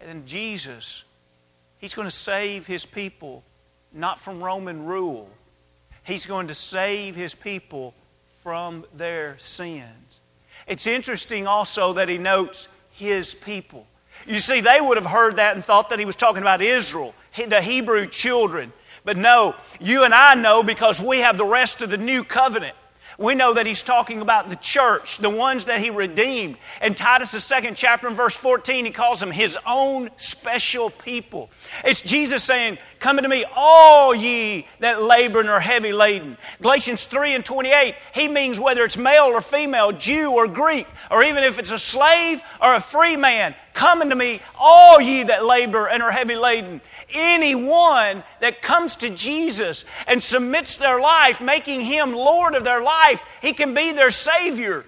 And 0.00 0.26
Jesus, 0.26 1.04
He's 1.78 1.94
going 1.94 2.08
to 2.08 2.14
save 2.14 2.66
His 2.66 2.86
people 2.86 3.44
not 3.92 4.20
from 4.20 4.42
Roman 4.42 4.84
rule, 4.84 5.28
He's 6.04 6.26
going 6.26 6.48
to 6.48 6.54
save 6.54 7.14
His 7.14 7.34
people 7.34 7.94
from 8.42 8.84
their 8.94 9.36
sins. 9.38 10.20
It's 10.66 10.86
interesting 10.86 11.46
also 11.46 11.92
that 11.94 12.08
He 12.08 12.18
notes 12.18 12.68
His 12.92 13.34
people. 13.34 13.86
You 14.26 14.38
see, 14.38 14.60
they 14.60 14.80
would 14.80 14.96
have 14.96 15.06
heard 15.06 15.36
that 15.36 15.54
and 15.54 15.64
thought 15.64 15.90
that 15.90 15.98
He 15.98 16.04
was 16.04 16.16
talking 16.16 16.42
about 16.42 16.62
Israel, 16.62 17.14
the 17.36 17.62
Hebrew 17.62 18.06
children. 18.06 18.72
But 19.04 19.16
no, 19.16 19.54
you 19.80 20.04
and 20.04 20.14
I 20.14 20.34
know 20.34 20.62
because 20.62 21.00
we 21.00 21.20
have 21.20 21.38
the 21.38 21.44
rest 21.44 21.82
of 21.82 21.90
the 21.90 21.98
new 21.98 22.24
covenant. 22.24 22.76
We 23.20 23.34
know 23.34 23.52
that 23.52 23.66
he's 23.66 23.82
talking 23.82 24.22
about 24.22 24.48
the 24.48 24.56
church, 24.56 25.18
the 25.18 25.28
ones 25.28 25.66
that 25.66 25.82
he 25.82 25.90
redeemed. 25.90 26.56
In 26.80 26.94
Titus, 26.94 27.32
the 27.32 27.40
second 27.40 27.76
chapter, 27.76 28.08
in 28.08 28.14
verse 28.14 28.34
14, 28.34 28.86
he 28.86 28.90
calls 28.90 29.20
them 29.20 29.30
his 29.30 29.58
own 29.66 30.08
special 30.16 30.88
people. 30.88 31.50
It's 31.84 32.00
Jesus 32.00 32.42
saying, 32.42 32.78
Come 32.98 33.18
unto 33.18 33.28
me, 33.28 33.44
all 33.54 34.14
ye 34.14 34.66
that 34.78 35.02
labor 35.02 35.40
and 35.40 35.50
are 35.50 35.60
heavy 35.60 35.92
laden. 35.92 36.38
Galatians 36.62 37.04
3 37.04 37.34
and 37.34 37.44
28, 37.44 37.94
he 38.14 38.26
means 38.26 38.58
whether 38.58 38.84
it's 38.84 38.96
male 38.96 39.24
or 39.24 39.42
female, 39.42 39.92
Jew 39.92 40.30
or 40.30 40.48
Greek, 40.48 40.86
or 41.10 41.22
even 41.22 41.44
if 41.44 41.58
it's 41.58 41.72
a 41.72 41.78
slave 41.78 42.40
or 42.62 42.74
a 42.74 42.80
free 42.80 43.16
man, 43.16 43.54
come 43.80 44.02
unto 44.02 44.14
me, 44.14 44.42
all 44.58 45.00
ye 45.00 45.22
that 45.22 45.42
labor 45.42 45.86
and 45.88 46.02
are 46.02 46.10
heavy 46.10 46.36
laden. 46.36 46.82
Anyone 47.14 48.22
that 48.40 48.60
comes 48.60 48.96
to 48.96 49.08
Jesus 49.08 49.86
and 50.06 50.22
submits 50.22 50.76
their 50.76 51.00
life, 51.00 51.40
making 51.40 51.80
him 51.80 52.12
Lord 52.12 52.54
of 52.54 52.62
their 52.62 52.82
life, 52.82 53.22
he 53.40 53.54
can 53.54 53.72
be 53.72 53.92
their 53.92 54.10
Savior. 54.10 54.84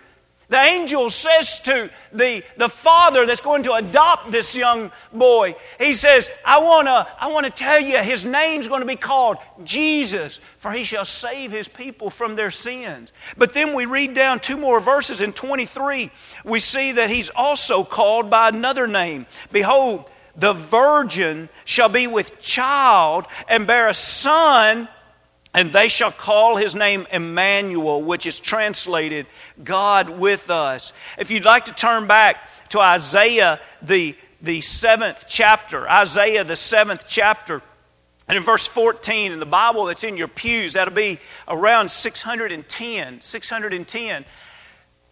The 0.53 0.61
angel 0.61 1.09
says 1.09 1.61
to 1.61 1.89
the, 2.13 2.45
the 2.59 2.69
father 2.69 3.25
that's 3.25 3.41
going 3.41 3.63
to 3.63 3.73
adopt 3.73 4.31
this 4.31 4.55
young 4.55 4.93
boy, 5.11 5.55
he 5.79 5.95
says, 5.95 6.29
I 6.45 6.59
want 6.59 6.89
to 6.89 7.07
I 7.19 7.29
wanna 7.29 7.49
tell 7.49 7.81
you, 7.81 7.97
his 8.01 8.27
name's 8.27 8.69
going 8.69 8.83
to 8.83 8.87
be 8.87 8.97
called 8.97 9.39
Jesus, 9.65 10.41
for 10.59 10.71
he 10.71 10.85
shall 10.85 11.07
save 11.07 11.53
his 11.53 11.69
people 11.69 12.11
from 12.11 12.37
their 12.37 12.51
sins. 12.51 13.15
But 13.39 13.55
then 13.55 13.73
we 13.73 13.87
read 13.87 14.13
down 14.13 14.41
two 14.41 14.59
more 14.59 14.79
verses 14.79 15.23
in 15.23 15.33
23. 15.33 16.11
We 16.45 16.61
see 16.61 16.93
that 16.93 17.09
he's 17.09 17.31
also 17.31 17.83
called 17.83 18.29
by 18.29 18.51
another 18.51 18.87
name. 18.87 19.25
Behold, 19.53 20.11
the 20.37 20.53
virgin 20.53 21.49
shall 21.65 21.89
be 21.89 22.07
with 22.07 22.43
child 22.43 23.25
and 23.49 23.67
bear 23.67 23.89
a 23.89 23.95
son 23.95 24.87
and 25.55 25.73
they 25.73 25.89
shall 25.89 26.11
call 26.11 26.57
his 26.57 26.75
name 26.75 27.07
Emmanuel, 27.13 28.03
which 28.03 28.27
is 28.27 28.41
translated 28.41 29.27
God 29.63 30.09
with 30.11 30.51
us. 30.51 30.93
If 31.19 31.31
you'd 31.31 31.45
like 31.45 31.67
to 31.67 31.75
turn 31.75 32.07
back 32.07 32.49
to 32.71 32.81
Isaiah, 32.81 33.61
the, 33.83 34.17
the 34.41 34.63
seventh 34.63 35.25
chapter, 35.29 35.89
Isaiah, 35.89 36.45
the 36.45 36.57
seventh 36.57 37.05
chapter, 37.07 37.61
and 38.29 38.39
in 38.39 38.45
verse 38.45 38.67
14 38.67 39.33
in 39.33 39.41
the 39.41 39.47
Bible 39.47 39.85
that's 39.85 40.05
in 40.05 40.17
your 40.17 40.29
pews, 40.29 40.73
that'll 40.73 40.95
be 40.95 41.19
around 41.47 41.91
610. 41.91 43.21
610. 43.21 44.25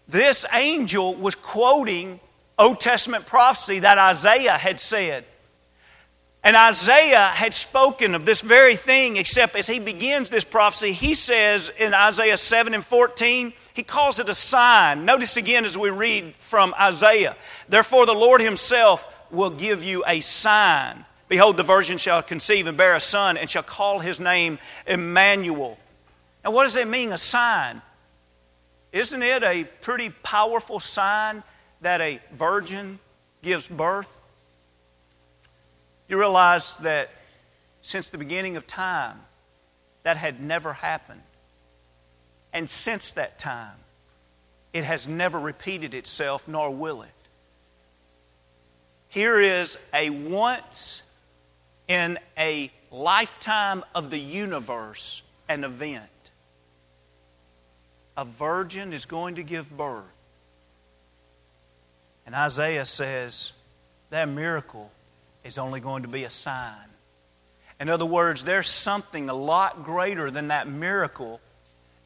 This 0.09 0.47
angel 0.53 1.15
was 1.17 1.35
quoting 1.35 2.19
Old 2.59 2.81
Testament 2.81 3.27
prophecy 3.27 3.81
that 3.81 3.99
Isaiah 3.99 4.57
had 4.57 4.81
said. 4.81 5.25
And 6.43 6.57
Isaiah 6.57 7.27
had 7.27 7.53
spoken 7.53 8.15
of 8.15 8.25
this 8.25 8.41
very 8.41 8.75
thing, 8.75 9.17
except 9.17 9.57
as 9.57 9.67
he 9.67 9.79
begins 9.79 10.31
this 10.31 10.45
prophecy, 10.45 10.93
he 10.93 11.13
says 11.13 11.71
in 11.79 11.93
Isaiah 11.93 12.39
7 12.39 12.73
and 12.73 12.85
14, 12.85 13.53
he 13.75 13.83
calls 13.83 14.19
it 14.19 14.29
a 14.29 14.35
sign. 14.35 15.05
Notice 15.05 15.37
again 15.37 15.67
as 15.67 15.77
we 15.77 15.91
read 15.91 16.35
from 16.35 16.75
Isaiah, 16.81 17.37
therefore 17.69 18.07
the 18.07 18.15
Lord 18.15 18.41
himself 18.41 19.07
will 19.31 19.51
give 19.51 19.85
you 19.85 20.03
a 20.07 20.21
sign. 20.21 21.05
Behold, 21.29 21.59
the 21.59 21.63
virgin 21.63 21.99
shall 21.99 22.23
conceive 22.23 22.67
and 22.67 22.77
bear 22.77 22.95
a 22.95 23.01
son, 23.01 23.37
and 23.37 23.49
shall 23.49 23.63
call 23.63 23.99
his 23.99 24.19
name 24.19 24.59
Emmanuel. 24.87 25.79
Now, 26.43 26.53
what 26.53 26.65
does 26.65 26.75
that 26.75 26.89
mean, 26.89 27.13
a 27.13 27.19
sign? 27.19 27.83
Isn't 28.93 29.23
it 29.23 29.45
a 29.45 29.65
pretty 29.83 30.09
powerful 30.09 30.81
sign 30.81 31.45
that 31.83 32.01
a 32.01 32.19
virgin 32.33 32.99
gives 33.43 33.69
birth? 33.69 34.20
You 36.11 36.19
realize 36.19 36.77
that 36.79 37.09
since 37.83 38.11
the 38.11 38.19
beginning 38.19 38.57
of 38.57 38.67
time, 38.67 39.21
that 40.03 40.17
had 40.17 40.43
never 40.43 40.73
happened. 40.73 41.23
And 42.53 42.69
since 42.69 43.13
that 43.13 43.39
time, 43.39 43.77
it 44.73 44.83
has 44.83 45.07
never 45.07 45.39
repeated 45.39 45.95
itself, 45.95 46.49
nor 46.49 46.73
will 46.73 47.03
it. 47.03 47.11
Here 49.09 49.41
is 49.41 49.79
a 49.95 50.11
once 50.11 51.05
in 51.87 52.19
a 52.37 52.73
lifetime 52.91 53.85
of 53.95 54.11
the 54.11 54.19
universe 54.19 55.23
an 55.49 55.63
event. 55.63 56.03
A 58.17 58.25
virgin 58.25 58.93
is 58.93 59.07
going 59.07 59.37
to 59.37 59.45
give 59.45 59.77
birth. 59.77 60.03
And 62.27 62.35
Isaiah 62.35 62.85
says 62.85 63.53
that 64.11 64.29
miracle 64.29 64.91
is 65.45 65.59
only 65.59 65.81
going 65.81 66.03
to 66.03 66.09
be 66.09 66.25
a 66.25 66.31
sign. 66.31 66.75
In 67.79 67.89
other 67.89 68.07
words, 68.07 68.45
there's 68.45 68.69
something 68.69 69.29
a 69.29 69.35
lot 69.35 69.83
greater 69.83 70.31
than 70.31 70.49
that 70.49 70.69
miracle 70.69 71.41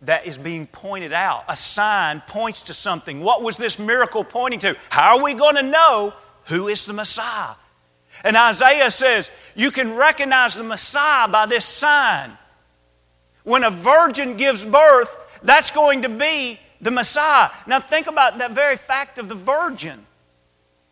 that 0.03 0.26
is 0.26 0.38
being 0.38 0.67
pointed 0.67 1.12
out. 1.12 1.45
A 1.49 1.57
sign 1.57 2.23
points 2.26 2.62
to 2.62 2.75
something. 2.75 3.21
What 3.21 3.43
was 3.43 3.57
this 3.57 3.79
miracle 3.79 4.23
pointing 4.23 4.61
to? 4.61 4.76
How 4.88 5.19
are 5.19 5.25
we 5.25 5.35
going 5.35 5.57
to 5.57 5.62
know 5.62 6.14
who 6.45 6.69
is 6.69 6.87
the 6.87 6.93
Messiah? 6.93 7.55
And 8.23 8.37
Isaiah 8.37 8.91
says, 8.91 9.31
You 9.57 9.71
can 9.71 9.97
recognize 9.97 10.55
the 10.55 10.62
Messiah 10.62 11.26
by 11.26 11.47
this 11.47 11.64
sign. 11.64 12.37
When 13.43 13.64
a 13.64 13.71
virgin 13.71 14.37
gives 14.37 14.64
birth, 14.64 15.17
that's 15.43 15.71
going 15.71 16.03
to 16.03 16.09
be 16.09 16.61
the 16.81 16.91
Messiah. 16.91 17.50
Now, 17.67 17.81
think 17.81 18.07
about 18.07 18.38
that 18.38 18.53
very 18.53 18.76
fact 18.76 19.19
of 19.19 19.29
the 19.29 19.35
virgin. 19.35 20.07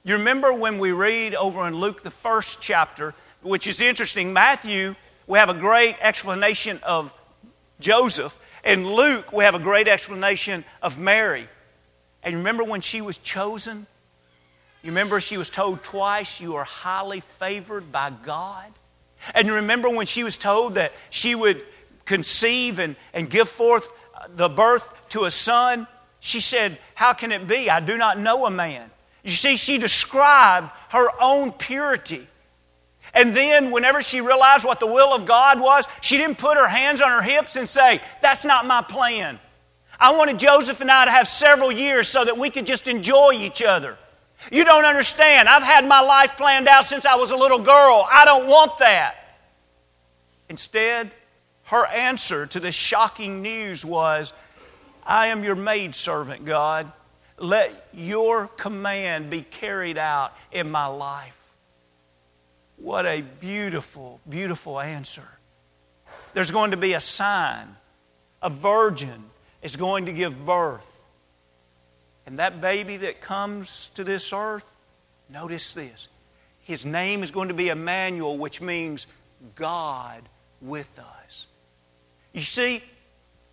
You 0.05 0.17
remember 0.17 0.53
when 0.53 0.79
we 0.79 0.91
read 0.91 1.35
over 1.35 1.67
in 1.69 1.77
Luke, 1.77 2.03
the 2.03 2.11
first 2.11 2.61
chapter, 2.61 3.15
which 3.41 3.69
is 3.69 3.81
interesting, 3.81 4.33
Matthew, 4.33 4.97
we 5.29 5.39
have 5.39 5.49
a 5.49 5.55
great 5.55 5.97
explanation 6.01 6.81
of 6.83 7.15
Joseph. 7.79 8.39
In 8.65 8.89
Luke, 8.89 9.33
we 9.33 9.45
have 9.45 9.55
a 9.55 9.61
great 9.61 9.87
explanation 9.87 10.65
of 10.83 10.99
Mary. 10.99 11.49
And 12.25 12.37
remember 12.37 12.65
when 12.65 12.81
she 12.81 13.01
was 13.01 13.19
chosen? 13.19 13.87
You 14.83 14.91
remember 14.91 15.21
she 15.21 15.39
was 15.39 15.51
told 15.51 15.85
twice, 15.85 16.41
You 16.41 16.57
are 16.57 16.65
highly 16.65 17.21
favored 17.21 17.93
by 17.93 18.11
God? 18.11 18.73
And 19.35 19.47
you 19.47 19.55
remember 19.55 19.89
when 19.89 20.07
she 20.07 20.25
was 20.25 20.37
told 20.37 20.75
that 20.75 20.93
she 21.11 21.37
would 21.37 21.63
conceive 22.05 22.81
and, 22.81 22.97
and 23.15 23.31
give 23.31 23.49
forth 23.49 23.93
the 24.35 24.49
birth 24.49 24.93
to 25.11 25.25
a 25.25 25.31
son? 25.31 25.87
She 26.19 26.41
said, 26.41 26.77
How 26.97 27.13
can 27.13 27.31
it 27.31 27.47
be? 27.47 27.71
I 27.71 27.79
do 27.79 27.97
not 27.97 28.19
know 28.19 28.47
a 28.47 28.51
man. 28.51 28.91
You 29.23 29.31
see, 29.31 29.57
she 29.57 29.79
described 29.79 30.71
her 30.91 31.09
own 31.21 31.53
purity. 31.53 32.27
And 33.15 33.37
then, 33.37 33.71
whenever 33.71 34.03
she 34.03 34.21
realized 34.21 34.65
what 34.65 34.81
the 34.81 34.87
will 34.87 35.15
of 35.15 35.27
God 35.27 35.61
was, 35.61 35.87
she 36.01 36.17
didn't 36.17 36.39
put 36.39 36.57
her 36.57 36.69
hands 36.69 37.01
on 37.01 37.11
her 37.11 37.23
hips 37.23 37.57
and 37.57 37.69
say, 37.69 38.01
That's 38.23 38.45
not 38.45 38.67
my 38.67 38.83
plan. 38.83 39.39
I 40.01 40.17
wanted 40.17 40.39
Joseph 40.39 40.81
and 40.81 40.91
I 40.91 41.05
to 41.05 41.11
have 41.11 41.29
several 41.29 41.71
years 41.71 42.09
so 42.09 42.25
that 42.25 42.37
we 42.37 42.51
could 42.51 42.67
just 42.67 42.89
enjoy 42.89 43.33
each 43.35 43.63
other. 43.63 43.97
You 44.51 44.65
don't 44.65 44.85
understand. 44.85 45.49
I've 45.49 45.63
had 45.63 45.87
my 45.87 46.01
life 46.01 46.37
planned 46.37 46.67
out 46.67 46.85
since 46.85 47.07
I 47.07 47.15
was 47.15 47.31
a 47.31 47.37
little 47.37 47.61
girl. 47.61 48.07
I 48.11 48.25
don't 48.25 48.49
want 48.49 48.79
that. 48.79 49.15
Instead, 50.49 51.13
her 51.65 51.87
answer 51.87 52.47
to 52.47 52.59
this 52.59 52.75
shocking 52.75 53.43
news 53.43 53.85
was 53.85 54.33
I 55.07 55.29
am 55.29 55.45
your 55.45 55.55
maidservant, 55.55 56.45
God. 56.45 56.93
Let 57.43 57.89
your 57.93 58.47
command 58.47 59.29
be 59.29 59.43
carried 59.43 59.99
out 59.99 60.37
in 60.53 60.71
my 60.71 60.87
life. 60.87 61.51
What 62.77 63.05
a 63.05 63.21
beautiful, 63.41 64.21
beautiful 64.29 64.79
answer. 64.79 65.27
There's 66.35 66.53
going 66.53 66.71
to 66.71 66.77
be 66.77 66.93
a 66.93 67.01
sign. 67.01 67.75
A 68.43 68.49
virgin 68.49 69.25
is 69.61 69.75
going 69.75 70.07
to 70.07 70.13
give 70.13 70.47
birth. 70.47 70.89
And 72.27 72.39
that 72.39 72.61
baby 72.61 72.97
that 72.99 73.21
comes 73.21 73.91
to 73.97 74.05
this 74.05 74.33
earth, 74.33 74.73
notice 75.29 75.75
this. 75.75 76.07
His 76.61 76.87
name 76.87 77.25
is 77.25 77.33
going 77.33 77.49
to 77.49 77.55
be 77.55 77.71
Emmanuel, 77.71 78.39
which 78.39 78.61
means 78.61 79.09
God 79.57 80.23
with 80.61 80.97
us. 81.19 81.49
You 82.33 82.43
see, 82.43 82.85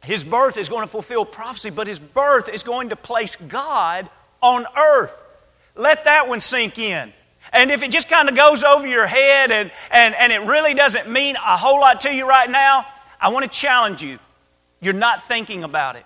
his 0.02 0.24
birth 0.24 0.58
is 0.58 0.70
going 0.70 0.82
to 0.84 0.88
fulfill 0.88 1.26
prophecy, 1.26 1.70
but 1.70 1.88
his 1.88 2.00
birth 2.00 2.50
is 2.50 2.64
going 2.64 2.90
to 2.90 2.96
place 2.96 3.36
God 3.36 4.10
on 4.42 4.66
earth. 4.78 5.24
Let 5.76 6.06
that 6.06 6.28
one 6.28 6.42
sink 6.42 6.78
in. 6.80 7.14
And 7.54 7.72
if 7.72 7.84
it 7.84 7.92
just 7.92 8.10
kind 8.10 8.30
of 8.30 8.36
goes 8.36 8.64
over 8.64 8.86
your 8.86 9.08
head 9.08 9.52
and, 9.52 9.72
and, 9.92 10.16
and 10.16 10.32
it 10.32 10.42
really 10.42 10.74
doesn't 10.74 11.10
mean 11.10 11.36
a 11.36 11.58
whole 11.58 11.80
lot 11.80 12.02
to 12.02 12.14
you 12.14 12.28
right 12.28 12.50
now, 12.50 12.86
I 13.20 13.30
want 13.30 13.44
to 13.44 13.50
challenge 13.50 14.04
you. 14.04 14.20
You're 14.82 14.94
not 14.94 15.22
thinking 15.22 15.64
about 15.64 15.96
it. 15.96 16.06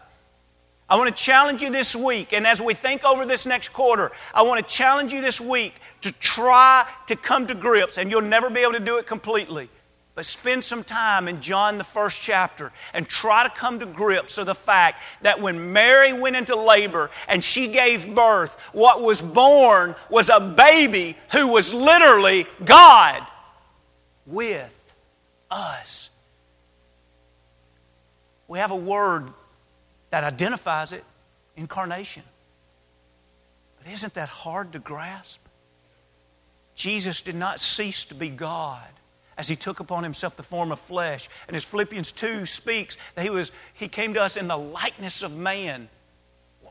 I 0.89 0.97
want 0.97 1.15
to 1.15 1.23
challenge 1.23 1.61
you 1.61 1.71
this 1.71 1.95
week, 1.95 2.33
and 2.33 2.45
as 2.45 2.61
we 2.61 2.73
think 2.73 3.03
over 3.03 3.25
this 3.25 3.45
next 3.45 3.69
quarter, 3.69 4.11
I 4.33 4.43
want 4.43 4.65
to 4.65 4.73
challenge 4.73 5.13
you 5.13 5.21
this 5.21 5.39
week 5.39 5.73
to 6.01 6.11
try 6.11 6.87
to 7.07 7.15
come 7.15 7.47
to 7.47 7.55
grips, 7.55 7.97
and 7.97 8.11
you'll 8.11 8.21
never 8.21 8.49
be 8.49 8.59
able 8.59 8.73
to 8.73 8.79
do 8.79 8.97
it 8.97 9.07
completely. 9.07 9.69
But 10.15 10.25
spend 10.25 10.63
some 10.63 10.83
time 10.83 11.27
in 11.27 11.41
John, 11.41 11.79
the 11.79 11.83
first 11.83 12.21
chapter, 12.21 12.71
and 12.93 13.07
try 13.07 13.43
to 13.43 13.49
come 13.49 13.79
to 13.79 13.85
grips 13.87 14.37
with 14.37 14.45
the 14.45 14.55
fact 14.55 15.01
that 15.23 15.41
when 15.41 15.73
Mary 15.73 16.13
went 16.13 16.35
into 16.35 16.55
labor 16.55 17.09
and 17.27 17.43
she 17.43 17.69
gave 17.69 18.13
birth, 18.13 18.53
what 18.73 19.01
was 19.01 19.23
born 19.23 19.95
was 20.11 20.29
a 20.29 20.39
baby 20.39 21.17
who 21.31 21.47
was 21.47 21.73
literally 21.73 22.45
God 22.63 23.25
with 24.27 24.93
us. 25.49 26.11
We 28.47 28.59
have 28.59 28.71
a 28.71 28.75
word 28.75 29.29
that 30.11 30.23
identifies 30.23 30.93
it 30.93 31.03
incarnation. 31.57 32.21
But 33.79 33.91
isn't 33.91 34.13
that 34.13 34.29
hard 34.29 34.73
to 34.73 34.79
grasp? 34.79 35.39
Jesus 36.75 37.21
did 37.21 37.35
not 37.35 37.59
cease 37.59 38.03
to 38.05 38.15
be 38.15 38.29
God 38.29 38.87
as 39.37 39.47
he 39.47 39.55
took 39.55 39.79
upon 39.79 40.03
himself 40.03 40.35
the 40.35 40.43
form 40.43 40.71
of 40.71 40.79
flesh. 40.79 41.29
And 41.47 41.55
as 41.55 41.63
Philippians 41.63 42.11
2 42.11 42.45
speaks, 42.45 42.97
that 43.15 43.23
he, 43.23 43.29
was, 43.29 43.51
he 43.73 43.87
came 43.87 44.13
to 44.13 44.21
us 44.21 44.37
in 44.37 44.47
the 44.47 44.57
likeness 44.57 45.23
of 45.23 45.35
man. 45.35 45.89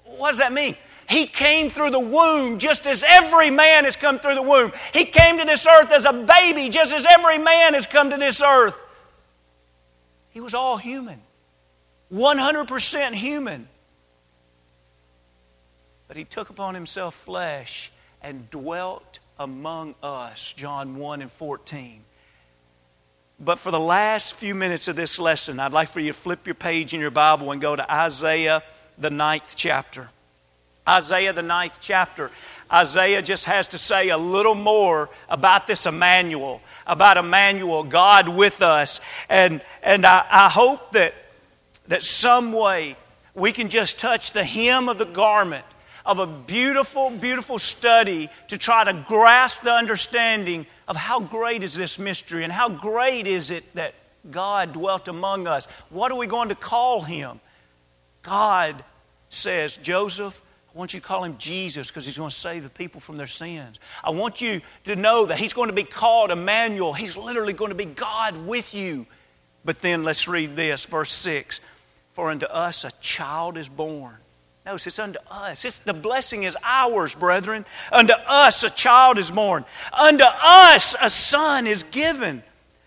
What 0.04 0.30
does 0.30 0.38
that 0.38 0.52
mean? 0.52 0.76
He 1.08 1.26
came 1.26 1.70
through 1.70 1.90
the 1.90 2.00
womb 2.00 2.58
just 2.58 2.86
as 2.86 3.04
every 3.06 3.50
man 3.50 3.84
has 3.84 3.96
come 3.96 4.18
through 4.18 4.34
the 4.34 4.42
womb. 4.42 4.72
He 4.92 5.04
came 5.04 5.38
to 5.38 5.44
this 5.44 5.66
earth 5.66 5.90
as 5.90 6.04
a 6.04 6.12
baby 6.12 6.68
just 6.68 6.94
as 6.94 7.06
every 7.06 7.38
man 7.38 7.74
has 7.74 7.86
come 7.86 8.10
to 8.10 8.16
this 8.16 8.42
earth. 8.42 8.82
He 10.30 10.40
was 10.40 10.54
all 10.54 10.76
human. 10.76 11.20
100% 12.12 13.14
human. 13.14 13.68
But 16.08 16.16
he 16.16 16.24
took 16.24 16.50
upon 16.50 16.74
himself 16.74 17.14
flesh 17.14 17.90
and 18.22 18.50
dwelt 18.50 19.18
among 19.38 19.94
us, 20.02 20.52
John 20.52 20.96
1 20.96 21.22
and 21.22 21.30
14. 21.30 22.04
But 23.44 23.58
for 23.58 23.70
the 23.70 23.80
last 23.80 24.34
few 24.34 24.54
minutes 24.54 24.86
of 24.88 24.96
this 24.96 25.18
lesson, 25.18 25.58
I'd 25.58 25.72
like 25.72 25.88
for 25.88 26.00
you 26.00 26.12
to 26.12 26.18
flip 26.18 26.46
your 26.46 26.54
page 26.54 26.94
in 26.94 27.00
your 27.00 27.10
Bible 27.10 27.50
and 27.50 27.60
go 27.60 27.74
to 27.74 27.92
Isaiah, 27.92 28.62
the 28.98 29.10
ninth 29.10 29.54
chapter. 29.56 30.08
Isaiah, 30.88 31.32
the 31.32 31.42
ninth 31.42 31.78
chapter. 31.80 32.30
Isaiah 32.72 33.20
just 33.20 33.46
has 33.46 33.68
to 33.68 33.78
say 33.78 34.10
a 34.10 34.18
little 34.18 34.54
more 34.54 35.10
about 35.28 35.66
this 35.66 35.86
Emmanuel, 35.86 36.62
about 36.86 37.16
Emmanuel, 37.16 37.82
God 37.82 38.28
with 38.28 38.62
us. 38.62 39.00
And, 39.28 39.60
and 39.82 40.06
I, 40.06 40.24
I 40.30 40.48
hope 40.48 40.92
that 40.92 41.14
that 41.88 42.02
some 42.02 42.52
way 42.52 42.96
we 43.34 43.52
can 43.52 43.68
just 43.68 43.98
touch 43.98 44.32
the 44.32 44.44
hem 44.44 44.88
of 44.88 44.98
the 44.98 45.04
garment 45.04 45.64
of 46.04 46.18
a 46.18 46.26
beautiful, 46.26 47.10
beautiful 47.10 47.58
study 47.58 48.28
to 48.48 48.58
try 48.58 48.84
to 48.84 48.92
grasp 48.92 49.62
the 49.62 49.72
understanding 49.72 50.66
of 50.88 50.96
how 50.96 51.20
great 51.20 51.62
is 51.62 51.74
this 51.74 51.98
mystery 51.98 52.44
and 52.44 52.52
how 52.52 52.68
great 52.68 53.26
is 53.26 53.50
it 53.50 53.64
that 53.74 53.94
God 54.30 54.72
dwelt 54.72 55.08
among 55.08 55.46
us. 55.46 55.66
What 55.90 56.12
are 56.12 56.18
we 56.18 56.26
going 56.26 56.48
to 56.50 56.54
call 56.54 57.02
him? 57.02 57.40
God 58.22 58.84
says, 59.28 59.76
Joseph, 59.78 60.40
I 60.74 60.78
want 60.78 60.94
you 60.94 61.00
to 61.00 61.06
call 61.06 61.24
him 61.24 61.36
Jesus 61.38 61.88
because 61.88 62.06
he's 62.06 62.16
going 62.16 62.30
to 62.30 62.36
save 62.36 62.62
the 62.62 62.70
people 62.70 63.00
from 63.00 63.16
their 63.16 63.26
sins. 63.26 63.78
I 64.02 64.10
want 64.10 64.40
you 64.40 64.62
to 64.84 64.96
know 64.96 65.26
that 65.26 65.38
he's 65.38 65.52
going 65.52 65.68
to 65.68 65.74
be 65.74 65.84
called 65.84 66.30
Emmanuel. 66.30 66.94
He's 66.94 67.16
literally 67.16 67.52
going 67.52 67.70
to 67.70 67.74
be 67.74 67.84
God 67.84 68.46
with 68.46 68.74
you. 68.74 69.06
But 69.64 69.80
then 69.80 70.02
let's 70.02 70.26
read 70.26 70.56
this, 70.56 70.86
verse 70.86 71.12
6. 71.12 71.60
For 72.12 72.30
unto 72.30 72.46
us 72.46 72.84
a 72.84 72.90
child 73.00 73.56
is 73.56 73.68
born. 73.68 74.16
Notice 74.64 74.86
it's 74.86 74.98
unto 74.98 75.18
us. 75.30 75.64
It's, 75.64 75.80
the 75.80 75.94
blessing 75.94 76.44
is 76.44 76.56
ours, 76.62 77.14
brethren. 77.14 77.66
Unto 77.90 78.12
us 78.12 78.62
a 78.62 78.70
child 78.70 79.18
is 79.18 79.30
born. 79.30 79.64
Unto 79.92 80.24
us 80.24 80.94
a 81.00 81.10
son 81.10 81.66
is 81.66 81.82
given. 81.84 82.42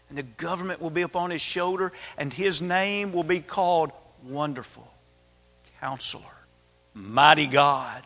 And 0.07 0.17
the 0.17 0.23
government 0.23 0.81
will 0.81 0.89
be 0.89 1.01
upon 1.01 1.31
his 1.31 1.41
shoulder, 1.41 1.91
and 2.17 2.31
his 2.31 2.61
name 2.61 3.11
will 3.11 3.23
be 3.23 3.39
called 3.39 3.91
Wonderful, 4.23 4.89
Counselor, 5.81 6.23
Mighty 6.93 7.47
God, 7.47 8.03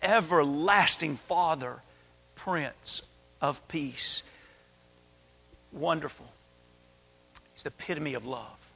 Everlasting 0.00 1.16
Father, 1.16 1.82
Prince 2.36 3.02
of 3.40 3.66
Peace. 3.68 4.22
Wonderful. 5.72 6.26
It's 7.52 7.62
the 7.62 7.68
epitome 7.68 8.14
of 8.14 8.26
love. 8.26 8.72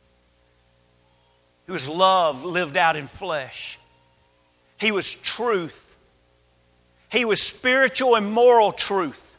He 1.64 1.72
was 1.72 1.88
love 1.88 2.44
lived 2.44 2.76
out 2.76 2.96
in 2.96 3.06
flesh. 3.06 3.78
He 4.78 4.92
was 4.92 5.12
truth. 5.12 5.96
He 7.10 7.24
was 7.24 7.40
spiritual 7.40 8.16
and 8.16 8.30
moral 8.30 8.72
truth. 8.72 9.38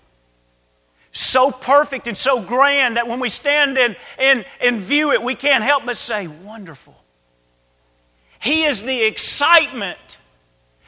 So 1.12 1.52
perfect 1.52 2.08
and 2.08 2.18
so 2.18 2.42
grand 2.42 2.98
that 2.98 3.08
when 3.08 3.20
we 3.20 3.30
stand 3.30 3.78
and, 3.78 3.96
and, 4.18 4.46
and 4.60 4.82
view 4.82 5.14
it, 5.14 5.22
we 5.22 5.36
can't 5.36 5.64
help 5.64 5.86
but 5.86 5.98
say, 5.98 6.28
wonderful. 6.28 6.96
He 8.40 8.64
is 8.64 8.84
the 8.84 9.04
excitement 9.04 10.18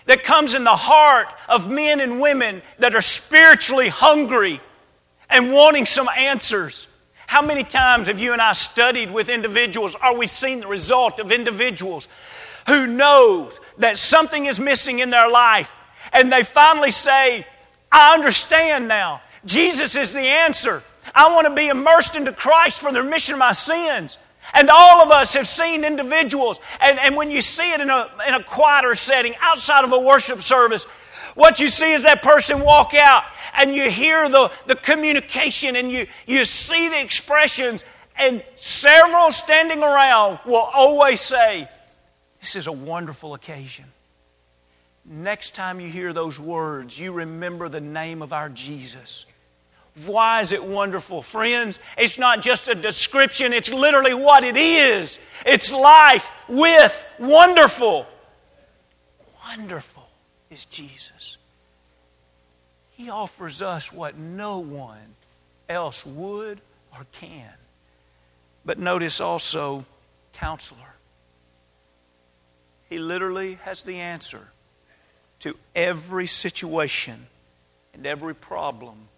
that 0.06 0.24
comes 0.24 0.54
in 0.54 0.64
the 0.64 0.76
heart 0.76 1.34
of 1.48 1.70
men 1.70 2.00
and 2.00 2.20
women 2.20 2.62
that 2.80 2.96
are 2.96 3.02
spiritually 3.02 3.90
hungry 3.90 4.62
and 5.30 5.54
wanting 5.54 5.86
some 5.86 6.10
answers. 6.10 6.88
How 7.26 7.42
many 7.42 7.64
times 7.64 8.08
have 8.08 8.20
you 8.20 8.32
and 8.32 8.42
I 8.42 8.54
studied 8.54 9.12
with 9.12 9.28
individuals, 9.28 9.96
or 10.02 10.18
we've 10.18 10.30
seen 10.30 10.62
the 10.62 10.68
result 10.68 11.20
of 11.20 11.32
individuals 11.32 12.08
who 12.68 12.88
knows 12.88 13.60
that 13.80 13.98
something 13.98 14.46
is 14.46 14.60
missing 14.60 15.00
in 15.00 15.10
their 15.10 15.30
life, 15.30 15.78
and 16.14 16.32
they 16.32 16.44
finally 16.44 16.92
say, 16.92 17.46
I 17.92 18.14
understand 18.14 18.88
now. 18.88 19.22
Jesus 19.46 19.96
is 19.96 20.14
the 20.14 20.20
answer. 20.20 20.84
I 21.16 21.34
want 21.34 21.48
to 21.48 21.54
be 21.54 21.68
immersed 21.68 22.16
into 22.16 22.34
Christ 22.34 22.80
for 22.82 22.92
the 22.92 23.02
remission 23.02 23.34
of 23.34 23.40
my 23.40 23.54
sins. 23.54 24.18
And 24.54 24.70
all 24.70 25.02
of 25.02 25.12
us 25.12 25.34
have 25.34 25.48
seen 25.48 25.84
individuals, 25.84 26.60
and, 26.80 26.98
and 27.00 27.16
when 27.16 27.32
you 27.32 27.42
see 27.42 27.72
it 27.74 27.82
in 27.82 27.90
a, 27.90 28.10
in 28.28 28.34
a 28.34 28.44
quieter 28.44 28.96
setting, 28.96 29.36
outside 29.42 29.84
of 29.84 29.92
a 29.92 30.00
worship 30.00 30.42
service, 30.42 30.86
what 31.36 31.60
you 31.60 31.68
see 31.68 31.94
is 31.94 32.04
that 32.04 32.24
person 32.24 32.62
walk 32.62 32.94
out 32.94 33.24
and 33.54 33.76
you 33.76 33.92
hear 33.92 34.28
the, 34.30 34.52
the 34.66 34.76
communication 34.76 35.76
and 35.76 35.92
you, 35.92 36.08
you 36.26 36.46
see 36.46 36.88
the 36.90 37.02
expressions, 37.02 37.84
and 38.18 38.44
several 38.56 39.32
standing 39.32 39.84
around 39.84 40.40
will 40.46 40.70
always 40.74 41.20
say, 41.22 41.70
This 42.48 42.56
is 42.56 42.68
a 42.68 42.72
wonderful 42.72 43.34
occasion. 43.34 43.84
Next 45.04 45.54
time 45.54 45.82
you 45.82 45.90
hear 45.90 46.14
those 46.14 46.40
words, 46.40 46.98
you 46.98 47.12
remember 47.12 47.68
the 47.68 47.82
name 47.82 48.22
of 48.22 48.32
our 48.32 48.48
Jesus. 48.48 49.26
Why 50.06 50.40
is 50.40 50.54
it 50.54 50.64
wonderful? 50.64 51.22
Friends, 51.22 51.78
it's 51.98 52.18
not 52.18 52.42
just 52.42 52.70
a 52.70 52.74
description, 52.74 53.52
it's 53.52 53.74
literally 53.74 54.14
what 54.14 54.46
it 54.46 54.56
is. 54.56 55.20
It's 55.46 55.74
life 55.74 56.38
with 56.48 57.06
wonderful. 57.20 58.08
Wonderful 59.46 60.08
is 60.50 60.64
Jesus. 60.64 61.38
He 62.92 63.10
offers 63.10 63.62
us 63.62 63.92
what 63.92 64.18
no 64.18 64.60
one 64.60 65.16
else 65.68 66.06
would 66.06 66.62
or 66.98 67.06
can. 67.12 67.52
But 68.64 68.80
notice 68.80 69.20
also, 69.20 69.84
counselor. 70.32 70.94
He 72.90 72.98
literally 72.98 73.56
has 73.64 73.84
the 73.84 73.96
answer 73.98 74.48
to 75.40 75.56
every 75.76 76.26
situation 76.26 77.28
and 77.94 78.06
every 78.06 78.34
problem 78.34 79.10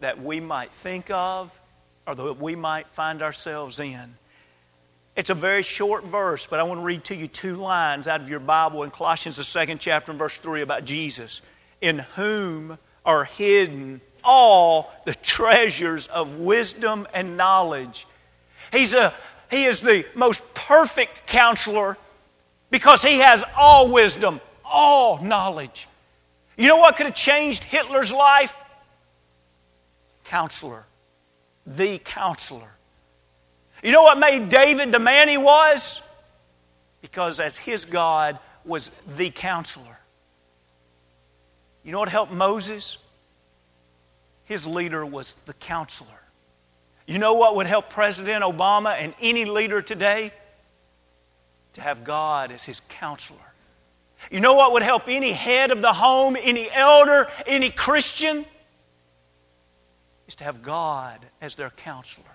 that 0.00 0.22
we 0.22 0.40
might 0.40 0.72
think 0.72 1.10
of 1.10 1.58
or 2.06 2.14
that 2.14 2.38
we 2.38 2.54
might 2.54 2.88
find 2.88 3.22
ourselves 3.22 3.80
in. 3.80 4.14
It's 5.16 5.30
a 5.30 5.34
very 5.34 5.62
short 5.62 6.04
verse, 6.04 6.46
but 6.46 6.58
I 6.58 6.64
want 6.64 6.80
to 6.80 6.84
read 6.84 7.04
to 7.04 7.14
you 7.14 7.26
two 7.26 7.56
lines 7.56 8.06
out 8.06 8.20
of 8.20 8.28
your 8.28 8.40
Bible 8.40 8.82
in 8.82 8.90
Colossians, 8.90 9.36
the 9.36 9.44
second 9.44 9.78
chapter, 9.78 10.10
and 10.10 10.18
verse 10.18 10.36
3 10.36 10.60
about 10.60 10.84
Jesus, 10.84 11.40
in 11.80 12.00
whom 12.00 12.78
are 13.04 13.24
hidden 13.24 14.00
all 14.24 14.90
the 15.04 15.14
treasures 15.14 16.08
of 16.08 16.38
wisdom 16.38 17.06
and 17.14 17.36
knowledge. 17.36 18.06
He's 18.72 18.94
a, 18.94 19.14
he 19.50 19.66
is 19.66 19.82
the 19.82 20.04
most 20.14 20.54
perfect 20.54 21.26
counselor 21.26 21.96
because 22.74 23.02
he 23.02 23.18
has 23.18 23.44
all 23.56 23.92
wisdom, 23.92 24.40
all 24.64 25.22
knowledge. 25.22 25.86
You 26.56 26.66
know 26.66 26.78
what 26.78 26.96
could 26.96 27.06
have 27.06 27.14
changed 27.14 27.62
Hitler's 27.62 28.12
life? 28.12 28.64
Counselor. 30.24 30.84
The 31.64 31.98
counselor. 31.98 32.72
You 33.84 33.92
know 33.92 34.02
what 34.02 34.18
made 34.18 34.48
David 34.48 34.90
the 34.90 34.98
man 34.98 35.28
he 35.28 35.38
was? 35.38 36.02
Because 37.00 37.38
as 37.38 37.56
his 37.56 37.84
God 37.84 38.40
was 38.64 38.90
the 39.06 39.30
counselor. 39.30 40.00
You 41.84 41.92
know 41.92 42.00
what 42.00 42.08
helped 42.08 42.32
Moses? 42.32 42.98
His 44.46 44.66
leader 44.66 45.06
was 45.06 45.34
the 45.46 45.54
counselor. 45.54 46.10
You 47.06 47.20
know 47.20 47.34
what 47.34 47.54
would 47.54 47.68
help 47.68 47.88
President 47.88 48.42
Obama 48.42 48.96
and 48.98 49.14
any 49.20 49.44
leader 49.44 49.80
today? 49.80 50.32
To 51.74 51.80
have 51.80 52.04
God 52.04 52.50
as 52.52 52.64
his 52.64 52.80
counselor. 52.88 53.38
You 54.30 54.40
know 54.40 54.54
what 54.54 54.72
would 54.72 54.82
help 54.82 55.08
any 55.08 55.32
head 55.32 55.70
of 55.70 55.82
the 55.82 55.92
home, 55.92 56.36
any 56.40 56.70
elder, 56.70 57.28
any 57.46 57.70
Christian? 57.70 58.46
Is 60.26 60.34
to 60.36 60.44
have 60.44 60.62
God 60.62 61.26
as 61.40 61.56
their 61.56 61.70
counselor. 61.70 62.26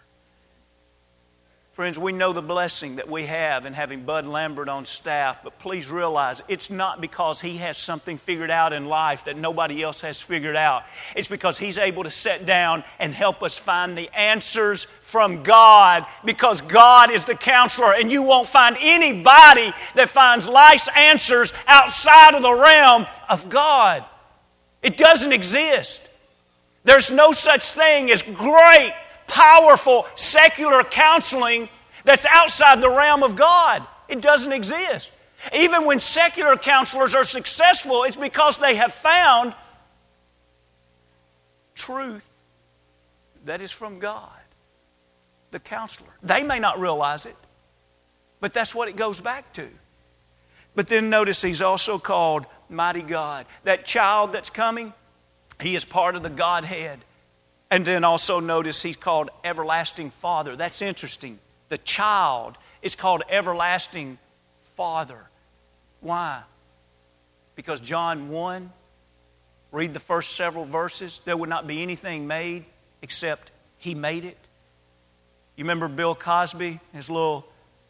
Friends, 1.79 1.97
we 1.97 2.11
know 2.11 2.33
the 2.33 2.41
blessing 2.41 2.97
that 2.97 3.07
we 3.07 3.25
have 3.27 3.65
in 3.65 3.71
having 3.71 4.01
Bud 4.01 4.27
Lambert 4.27 4.67
on 4.67 4.83
staff, 4.83 5.41
but 5.45 5.57
please 5.59 5.89
realize 5.89 6.43
it's 6.49 6.69
not 6.69 6.99
because 6.99 7.39
he 7.39 7.55
has 7.55 7.77
something 7.77 8.17
figured 8.17 8.51
out 8.51 8.73
in 8.73 8.87
life 8.87 9.23
that 9.23 9.37
nobody 9.37 9.81
else 9.81 10.01
has 10.01 10.19
figured 10.19 10.57
out. 10.57 10.83
It's 11.15 11.29
because 11.29 11.57
he's 11.57 11.77
able 11.77 12.03
to 12.03 12.11
sit 12.11 12.45
down 12.45 12.83
and 12.99 13.13
help 13.13 13.41
us 13.41 13.57
find 13.57 13.97
the 13.97 14.09
answers 14.13 14.83
from 14.83 15.41
God 15.41 16.05
because 16.25 16.59
God 16.59 17.11
is 17.11 17.23
the 17.23 17.33
counselor, 17.33 17.93
and 17.93 18.11
you 18.11 18.23
won't 18.23 18.49
find 18.49 18.75
anybody 18.81 19.71
that 19.95 20.09
finds 20.09 20.49
life's 20.49 20.89
answers 20.97 21.53
outside 21.65 22.35
of 22.35 22.41
the 22.41 22.51
realm 22.51 23.05
of 23.29 23.47
God. 23.47 24.03
It 24.83 24.97
doesn't 24.97 25.31
exist. 25.31 26.01
There's 26.83 27.09
no 27.09 27.31
such 27.31 27.71
thing 27.71 28.11
as 28.11 28.21
great 28.21 28.93
powerful 29.29 30.05
secular 30.15 30.83
counseling 30.83 31.69
that's 32.03 32.25
outside 32.29 32.81
the 32.81 32.89
realm 32.89 33.23
of 33.23 33.35
God. 33.35 33.85
It 34.07 34.21
doesn't 34.21 34.51
exist. 34.51 35.11
Even 35.53 35.85
when 35.85 35.99
secular 35.99 36.57
counselors 36.57 37.15
are 37.15 37.23
successful, 37.23 38.03
it's 38.03 38.17
because 38.17 38.57
they 38.57 38.75
have 38.75 38.93
found 38.93 39.53
truth 41.75 42.29
that 43.45 43.61
is 43.61 43.71
from 43.71 43.99
God, 43.99 44.29
the 45.51 45.59
counselor. 45.59 46.09
They 46.21 46.43
may 46.43 46.59
not 46.59 46.79
realize 46.79 47.25
it, 47.25 47.35
but 48.41 48.53
that's 48.53 48.75
what 48.75 48.89
it 48.89 48.97
goes 48.97 49.21
back 49.21 49.53
to. 49.53 49.67
But 50.75 50.87
then 50.87 51.09
notice 51.09 51.41
he's 51.41 51.61
also 51.61 51.97
called 51.97 52.45
Mighty 52.69 53.01
God. 53.01 53.45
That 53.63 53.85
child 53.85 54.33
that's 54.33 54.49
coming, 54.49 54.93
he 55.61 55.75
is 55.75 55.85
part 55.85 56.15
of 56.15 56.23
the 56.23 56.29
Godhead. 56.29 56.99
And 57.71 57.85
then 57.85 58.03
also 58.03 58.39
notice 58.39 58.81
he's 58.81 58.97
called 58.97 59.29
Everlasting 59.43 60.09
Father. 60.09 60.55
That's 60.55 60.81
interesting. 60.81 61.39
The 61.69 61.77
child 61.77 62.57
is 62.81 62.95
called 62.95 63.23
Everlasting 63.29 64.17
Father. 64.75 65.19
Why? 66.01 66.41
Because 67.55 67.79
John 67.79 68.29
1, 68.29 68.71
read 69.71 69.93
the 69.93 69.99
first 69.99 70.35
several 70.35 70.65
verses, 70.65 71.21
there 71.25 71.37
would 71.37 71.49
not 71.49 71.67
be 71.67 71.83
anything 71.83 72.25
made 72.25 72.65
except 73.01 73.51
he 73.77 73.93
made 73.93 74.25
it. 74.25 74.37
You 75.55 75.65
remember 75.65 75.87
Bill 75.87 76.15
Cosby, 76.15 76.79
his 76.93 77.09
little 77.09 77.45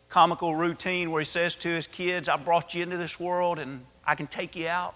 comical 0.10 0.56
routine 0.56 1.12
where 1.12 1.22
he 1.22 1.26
says 1.26 1.56
to 1.56 1.70
his 1.70 1.88
kids, 1.88 2.28
I 2.28 2.36
brought 2.36 2.74
you 2.74 2.84
into 2.84 2.98
this 2.98 3.20
world 3.20 3.60
and 3.60 3.86
I 4.06 4.16
can 4.16 4.28
take 4.28 4.56
you 4.56 4.68
out? 4.68 4.96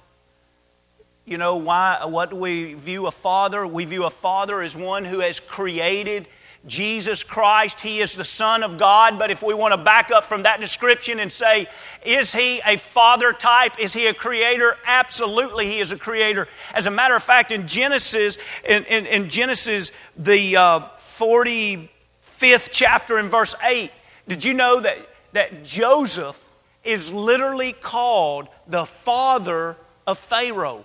You 1.25 1.37
know, 1.37 1.55
why, 1.55 2.03
what 2.05 2.31
do 2.31 2.35
we 2.35 2.73
view 2.73 3.07
a 3.07 3.11
father? 3.11 3.65
We 3.65 3.85
view 3.85 4.03
a 4.03 4.09
father 4.09 4.61
as 4.61 4.75
one 4.75 5.05
who 5.05 5.19
has 5.19 5.39
created 5.39 6.27
Jesus 6.67 7.23
Christ. 7.23 7.79
He 7.79 7.99
is 7.99 8.15
the 8.15 8.25
Son 8.25 8.61
of 8.61 8.77
God. 8.77 9.17
But 9.17 9.31
if 9.31 9.41
we 9.41 9.53
want 9.53 9.73
to 9.73 9.77
back 9.77 10.11
up 10.11 10.25
from 10.25 10.43
that 10.43 10.59
description 10.59 11.19
and 11.19 11.31
say, 11.31 11.67
is 12.05 12.33
he 12.33 12.61
a 12.65 12.77
father 12.77 13.31
type? 13.31 13.79
Is 13.79 13.93
he 13.93 14.07
a 14.07 14.13
creator? 14.13 14.77
Absolutely, 14.85 15.67
he 15.67 15.79
is 15.79 15.93
a 15.93 15.97
creator. 15.97 16.49
As 16.73 16.87
a 16.87 16.91
matter 16.91 17.15
of 17.15 17.23
fact, 17.23 17.53
in 17.53 17.67
Genesis, 17.67 18.37
in, 18.67 18.83
in, 18.85 19.05
in 19.05 19.29
Genesis, 19.29 19.93
the 20.17 20.57
uh, 20.57 20.79
45th 20.97 22.69
chapter 22.69 23.17
in 23.17 23.29
verse 23.29 23.55
8, 23.63 23.91
did 24.27 24.43
you 24.43 24.53
know 24.53 24.81
that, 24.81 24.97
that 25.31 25.63
Joseph 25.63 26.49
is 26.83 27.13
literally 27.13 27.71
called 27.71 28.49
the 28.67 28.85
father 28.85 29.77
of 30.05 30.17
Pharaoh? 30.17 30.83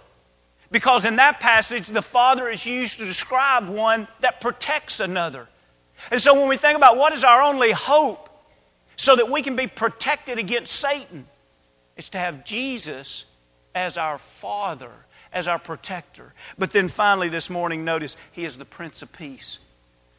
Because 0.70 1.04
in 1.04 1.16
that 1.16 1.40
passage, 1.40 1.88
the 1.88 2.02
Father 2.02 2.48
is 2.48 2.66
used 2.66 2.98
to 2.98 3.06
describe 3.06 3.68
one 3.68 4.06
that 4.20 4.40
protects 4.40 5.00
another. 5.00 5.48
And 6.10 6.20
so 6.20 6.34
when 6.34 6.48
we 6.48 6.56
think 6.56 6.76
about 6.76 6.96
what 6.96 7.12
is 7.12 7.24
our 7.24 7.42
only 7.42 7.72
hope 7.72 8.28
so 8.96 9.16
that 9.16 9.30
we 9.30 9.42
can 9.42 9.56
be 9.56 9.66
protected 9.66 10.38
against 10.38 10.74
Satan, 10.74 11.26
it's 11.96 12.10
to 12.10 12.18
have 12.18 12.44
Jesus 12.44 13.24
as 13.74 13.96
our 13.96 14.18
Father, 14.18 14.92
as 15.32 15.48
our 15.48 15.58
protector. 15.58 16.34
But 16.58 16.70
then 16.70 16.88
finally, 16.88 17.28
this 17.28 17.48
morning, 17.48 17.84
notice 17.84 18.16
He 18.32 18.44
is 18.44 18.58
the 18.58 18.64
Prince 18.64 19.02
of 19.02 19.12
Peace. 19.12 19.58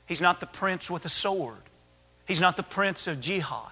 He's 0.05 0.21
not 0.21 0.39
the 0.39 0.47
prince 0.47 0.89
with 0.89 1.05
a 1.05 1.09
sword, 1.09 1.61
He's 2.25 2.41
not 2.41 2.57
the 2.57 2.63
prince 2.63 3.07
of 3.07 3.19
jihad. 3.19 3.71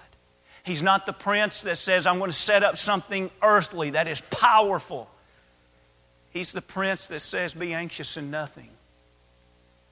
He's 0.64 0.82
not 0.82 1.06
the 1.06 1.14
prince 1.14 1.62
that 1.62 1.78
says, 1.78 2.06
I'm 2.06 2.18
going 2.18 2.30
to 2.30 2.36
set 2.36 2.62
up 2.62 2.76
something 2.76 3.30
earthly 3.42 3.90
that 3.90 4.06
is 4.06 4.20
powerful. 4.20 5.08
He's 6.30 6.52
the 6.52 6.62
prince 6.62 7.06
that 7.08 7.20
says, 7.20 7.54
Be 7.54 7.72
anxious 7.72 8.16
in 8.16 8.30
nothing. 8.30 8.70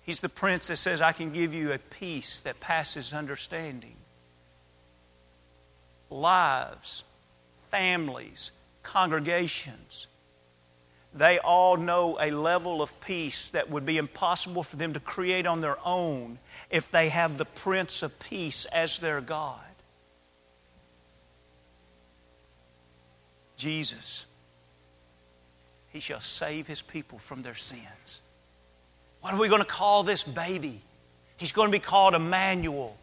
He's 0.03 0.21
the 0.21 0.29
prince 0.29 0.69
that 0.69 0.77
says, 0.77 1.03
I 1.03 1.13
can 1.13 1.33
give 1.33 1.53
you 1.53 1.73
a 1.73 1.79
peace 1.79 2.41
that 2.41 2.61
passes 2.61 3.13
understanding. 3.13 3.97
Lives, 6.11 7.03
families, 7.71 8.53
congregations, 8.85 10.07
they 11.17 11.39
all 11.39 11.79
know 11.79 12.19
a 12.21 12.31
level 12.31 12.83
of 12.83 13.01
peace 13.01 13.51
that 13.51 13.71
would 13.71 13.87
be 13.87 13.97
impossible 13.97 14.63
for 14.63 14.77
them 14.77 14.93
to 14.93 15.01
create 15.01 15.47
on 15.47 15.63
their 15.63 15.79
own 15.85 16.39
if 16.71 16.91
they 16.91 17.09
have 17.09 17.39
the 17.39 17.47
Prince 17.47 18.03
of 18.03 18.19
Peace 18.19 18.67
as 18.67 18.99
their 18.99 19.23
God. 19.23 19.59
Jesus 23.57 24.27
he 25.97 26.01
shall 26.01 26.21
save 26.21 26.67
his 26.67 26.83
people 26.83 27.19
from 27.19 27.41
their 27.41 27.55
sins. 27.55 28.21
What 29.23 29.33
are 29.33 29.41
we 29.41 29.49
going 29.49 29.63
to 29.63 29.67
call 29.67 30.03
this 30.03 30.23
baby? 30.23 30.83
He's 31.39 31.53
going 31.53 31.69
to 31.69 31.73
be 31.73 31.79
called 31.79 32.15
Emmanuel, 32.15 32.99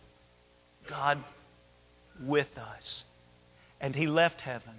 God 0.85 1.17
with 2.23 2.55
us. 2.59 3.05
And 3.81 3.95
he 3.95 4.05
left 4.05 4.41
heaven, 4.41 4.75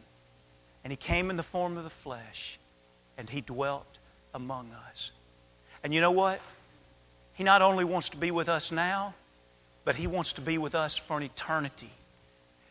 and 0.85 0.93
he 0.93 0.97
came 0.97 1.29
in 1.29 1.37
the 1.37 1.43
form 1.43 1.77
of 1.77 1.83
the 1.83 1.91
flesh, 1.91 2.61
and 3.19 3.29
he 3.29 3.41
dwelt 3.41 3.99
among 4.33 4.71
us. 4.89 5.11
And 5.83 5.93
you 5.93 6.01
know 6.01 6.13
what? 6.13 6.41
He 7.33 7.43
not 7.43 7.63
only 7.63 7.85
wants 7.85 8.11
to 8.11 8.17
be 8.17 8.31
with 8.31 8.49
us 8.49 8.71
now, 8.71 9.15
but 9.85 9.97
he 9.97 10.07
wants 10.07 10.35
to 10.35 10.41
be 10.41 10.57
with 10.57 10.77
us 10.77 10.97
for 10.97 11.17
an 11.17 11.25
eternity. 11.25 11.91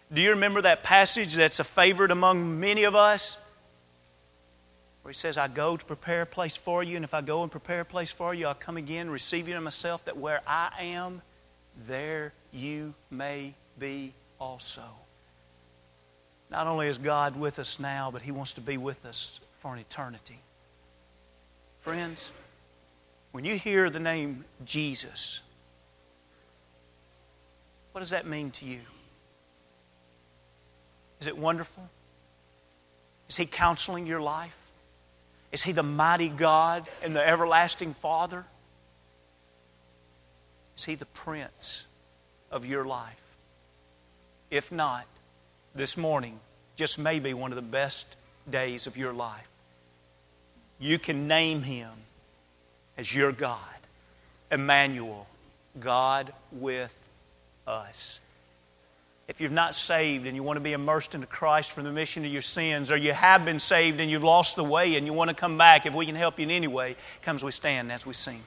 Do 0.10 0.22
you 0.22 0.30
remember 0.30 0.62
that 0.62 0.84
passage 0.84 1.36
that's 1.36 1.60
a 1.60 1.66
favorite 1.66 2.12
among 2.12 2.62
many 2.62 2.84
of 2.84 2.96
us? 2.96 3.38
Where 5.04 5.12
he 5.12 5.16
says, 5.16 5.38
I 5.38 5.50
go 5.50 5.76
to 5.76 5.86
prepare 5.86 6.24
a 6.24 6.26
place 6.26 6.56
for 6.56 6.82
you, 6.82 6.96
and 6.96 7.04
if 7.04 7.14
I 7.14 7.22
go 7.22 7.44
and 7.44 7.52
prepare 7.52 7.82
a 7.82 7.86
place 7.86 8.10
for 8.10 8.34
you, 8.34 8.48
I'll 8.48 8.54
come 8.54 8.78
again, 8.78 9.10
receive 9.10 9.50
you 9.50 9.54
to 9.54 9.62
myself, 9.62 10.06
that 10.06 10.18
where 10.18 10.42
I 10.48 10.72
am, 10.80 11.22
there 11.86 12.32
you 12.54 12.94
may 13.12 13.54
be 13.78 14.14
also. 14.40 14.84
Not 16.50 16.68
only 16.68 16.88
is 16.88 16.98
God 16.98 17.38
with 17.38 17.60
us 17.60 17.80
now, 17.80 18.12
but 18.12 18.22
He 18.22 18.32
wants 18.32 18.54
to 18.54 18.62
be 18.62 18.78
with 18.78 19.06
us 19.06 19.42
for 19.60 19.74
an 19.74 19.80
eternity. 19.80 20.40
Friends, 21.80 22.32
when 23.34 23.44
you 23.44 23.58
hear 23.58 23.90
the 23.90 24.00
name 24.00 24.46
Jesus, 24.64 25.42
what 27.92 28.00
does 28.00 28.12
that 28.12 28.26
mean 28.26 28.52
to 28.52 28.66
you? 28.66 28.80
Is 31.20 31.28
it 31.28 31.38
wonderful? 31.38 31.90
Is 33.28 33.36
He 33.36 33.46
counseling 33.46 34.08
your 34.08 34.22
life? 34.22 34.63
Is 35.54 35.62
He 35.62 35.72
the 35.72 35.84
mighty 35.84 36.30
God 36.30 36.86
and 37.04 37.16
the 37.16 37.26
everlasting 37.26 37.94
Father? 37.94 38.44
Is 40.76 40.84
He 40.84 40.96
the 40.96 41.06
Prince 41.06 41.86
of 42.52 42.66
your 42.66 42.84
life? 42.84 43.22
If 44.50 44.72
not, 44.72 45.06
this 45.76 45.96
morning 45.96 46.40
just 46.76 46.98
may 46.98 47.20
be 47.20 47.36
one 47.36 47.52
of 47.52 47.56
the 47.56 47.62
best 47.62 48.08
days 48.50 48.88
of 48.88 48.98
your 48.98 49.14
life. 49.14 49.48
You 50.80 50.98
can 50.98 51.28
name 51.28 51.62
Him 51.62 51.92
as 52.98 53.14
your 53.14 53.32
God, 53.32 53.60
Emmanuel, 54.52 55.28
God 55.80 56.34
with 56.52 57.10
us. 57.68 58.20
If 59.28 59.40
you've 59.40 59.52
not 59.52 59.74
saved 59.74 60.28
and 60.28 60.36
you 60.36 60.44
want 60.44 60.58
to 60.58 60.62
be 60.62 60.74
immersed 60.74 61.16
into 61.16 61.28
Christ 61.28 61.72
for 61.72 61.82
the 61.82 61.90
remission 61.90 62.26
of 62.26 62.32
your 62.32 62.42
sins, 62.42 62.92
or 62.92 62.98
you 62.98 63.14
have 63.14 63.46
been 63.46 63.60
saved 63.60 64.02
and 64.02 64.12
you've 64.12 64.24
lost 64.24 64.58
the 64.58 64.64
way 64.64 64.96
and 64.96 65.06
you 65.06 65.14
want 65.14 65.30
to 65.30 65.36
come 65.36 65.58
back, 65.58 65.86
if 65.86 65.96
we 65.96 66.06
can 66.06 66.16
help 66.16 66.40
you 66.40 66.44
in 66.44 66.52
any 66.52 66.68
way, 66.68 66.98
come 67.22 67.38
as 67.38 67.44
we 67.44 67.52
stand 67.52 67.92
as 67.92 68.06
we 68.06 68.14
sing. 68.14 68.42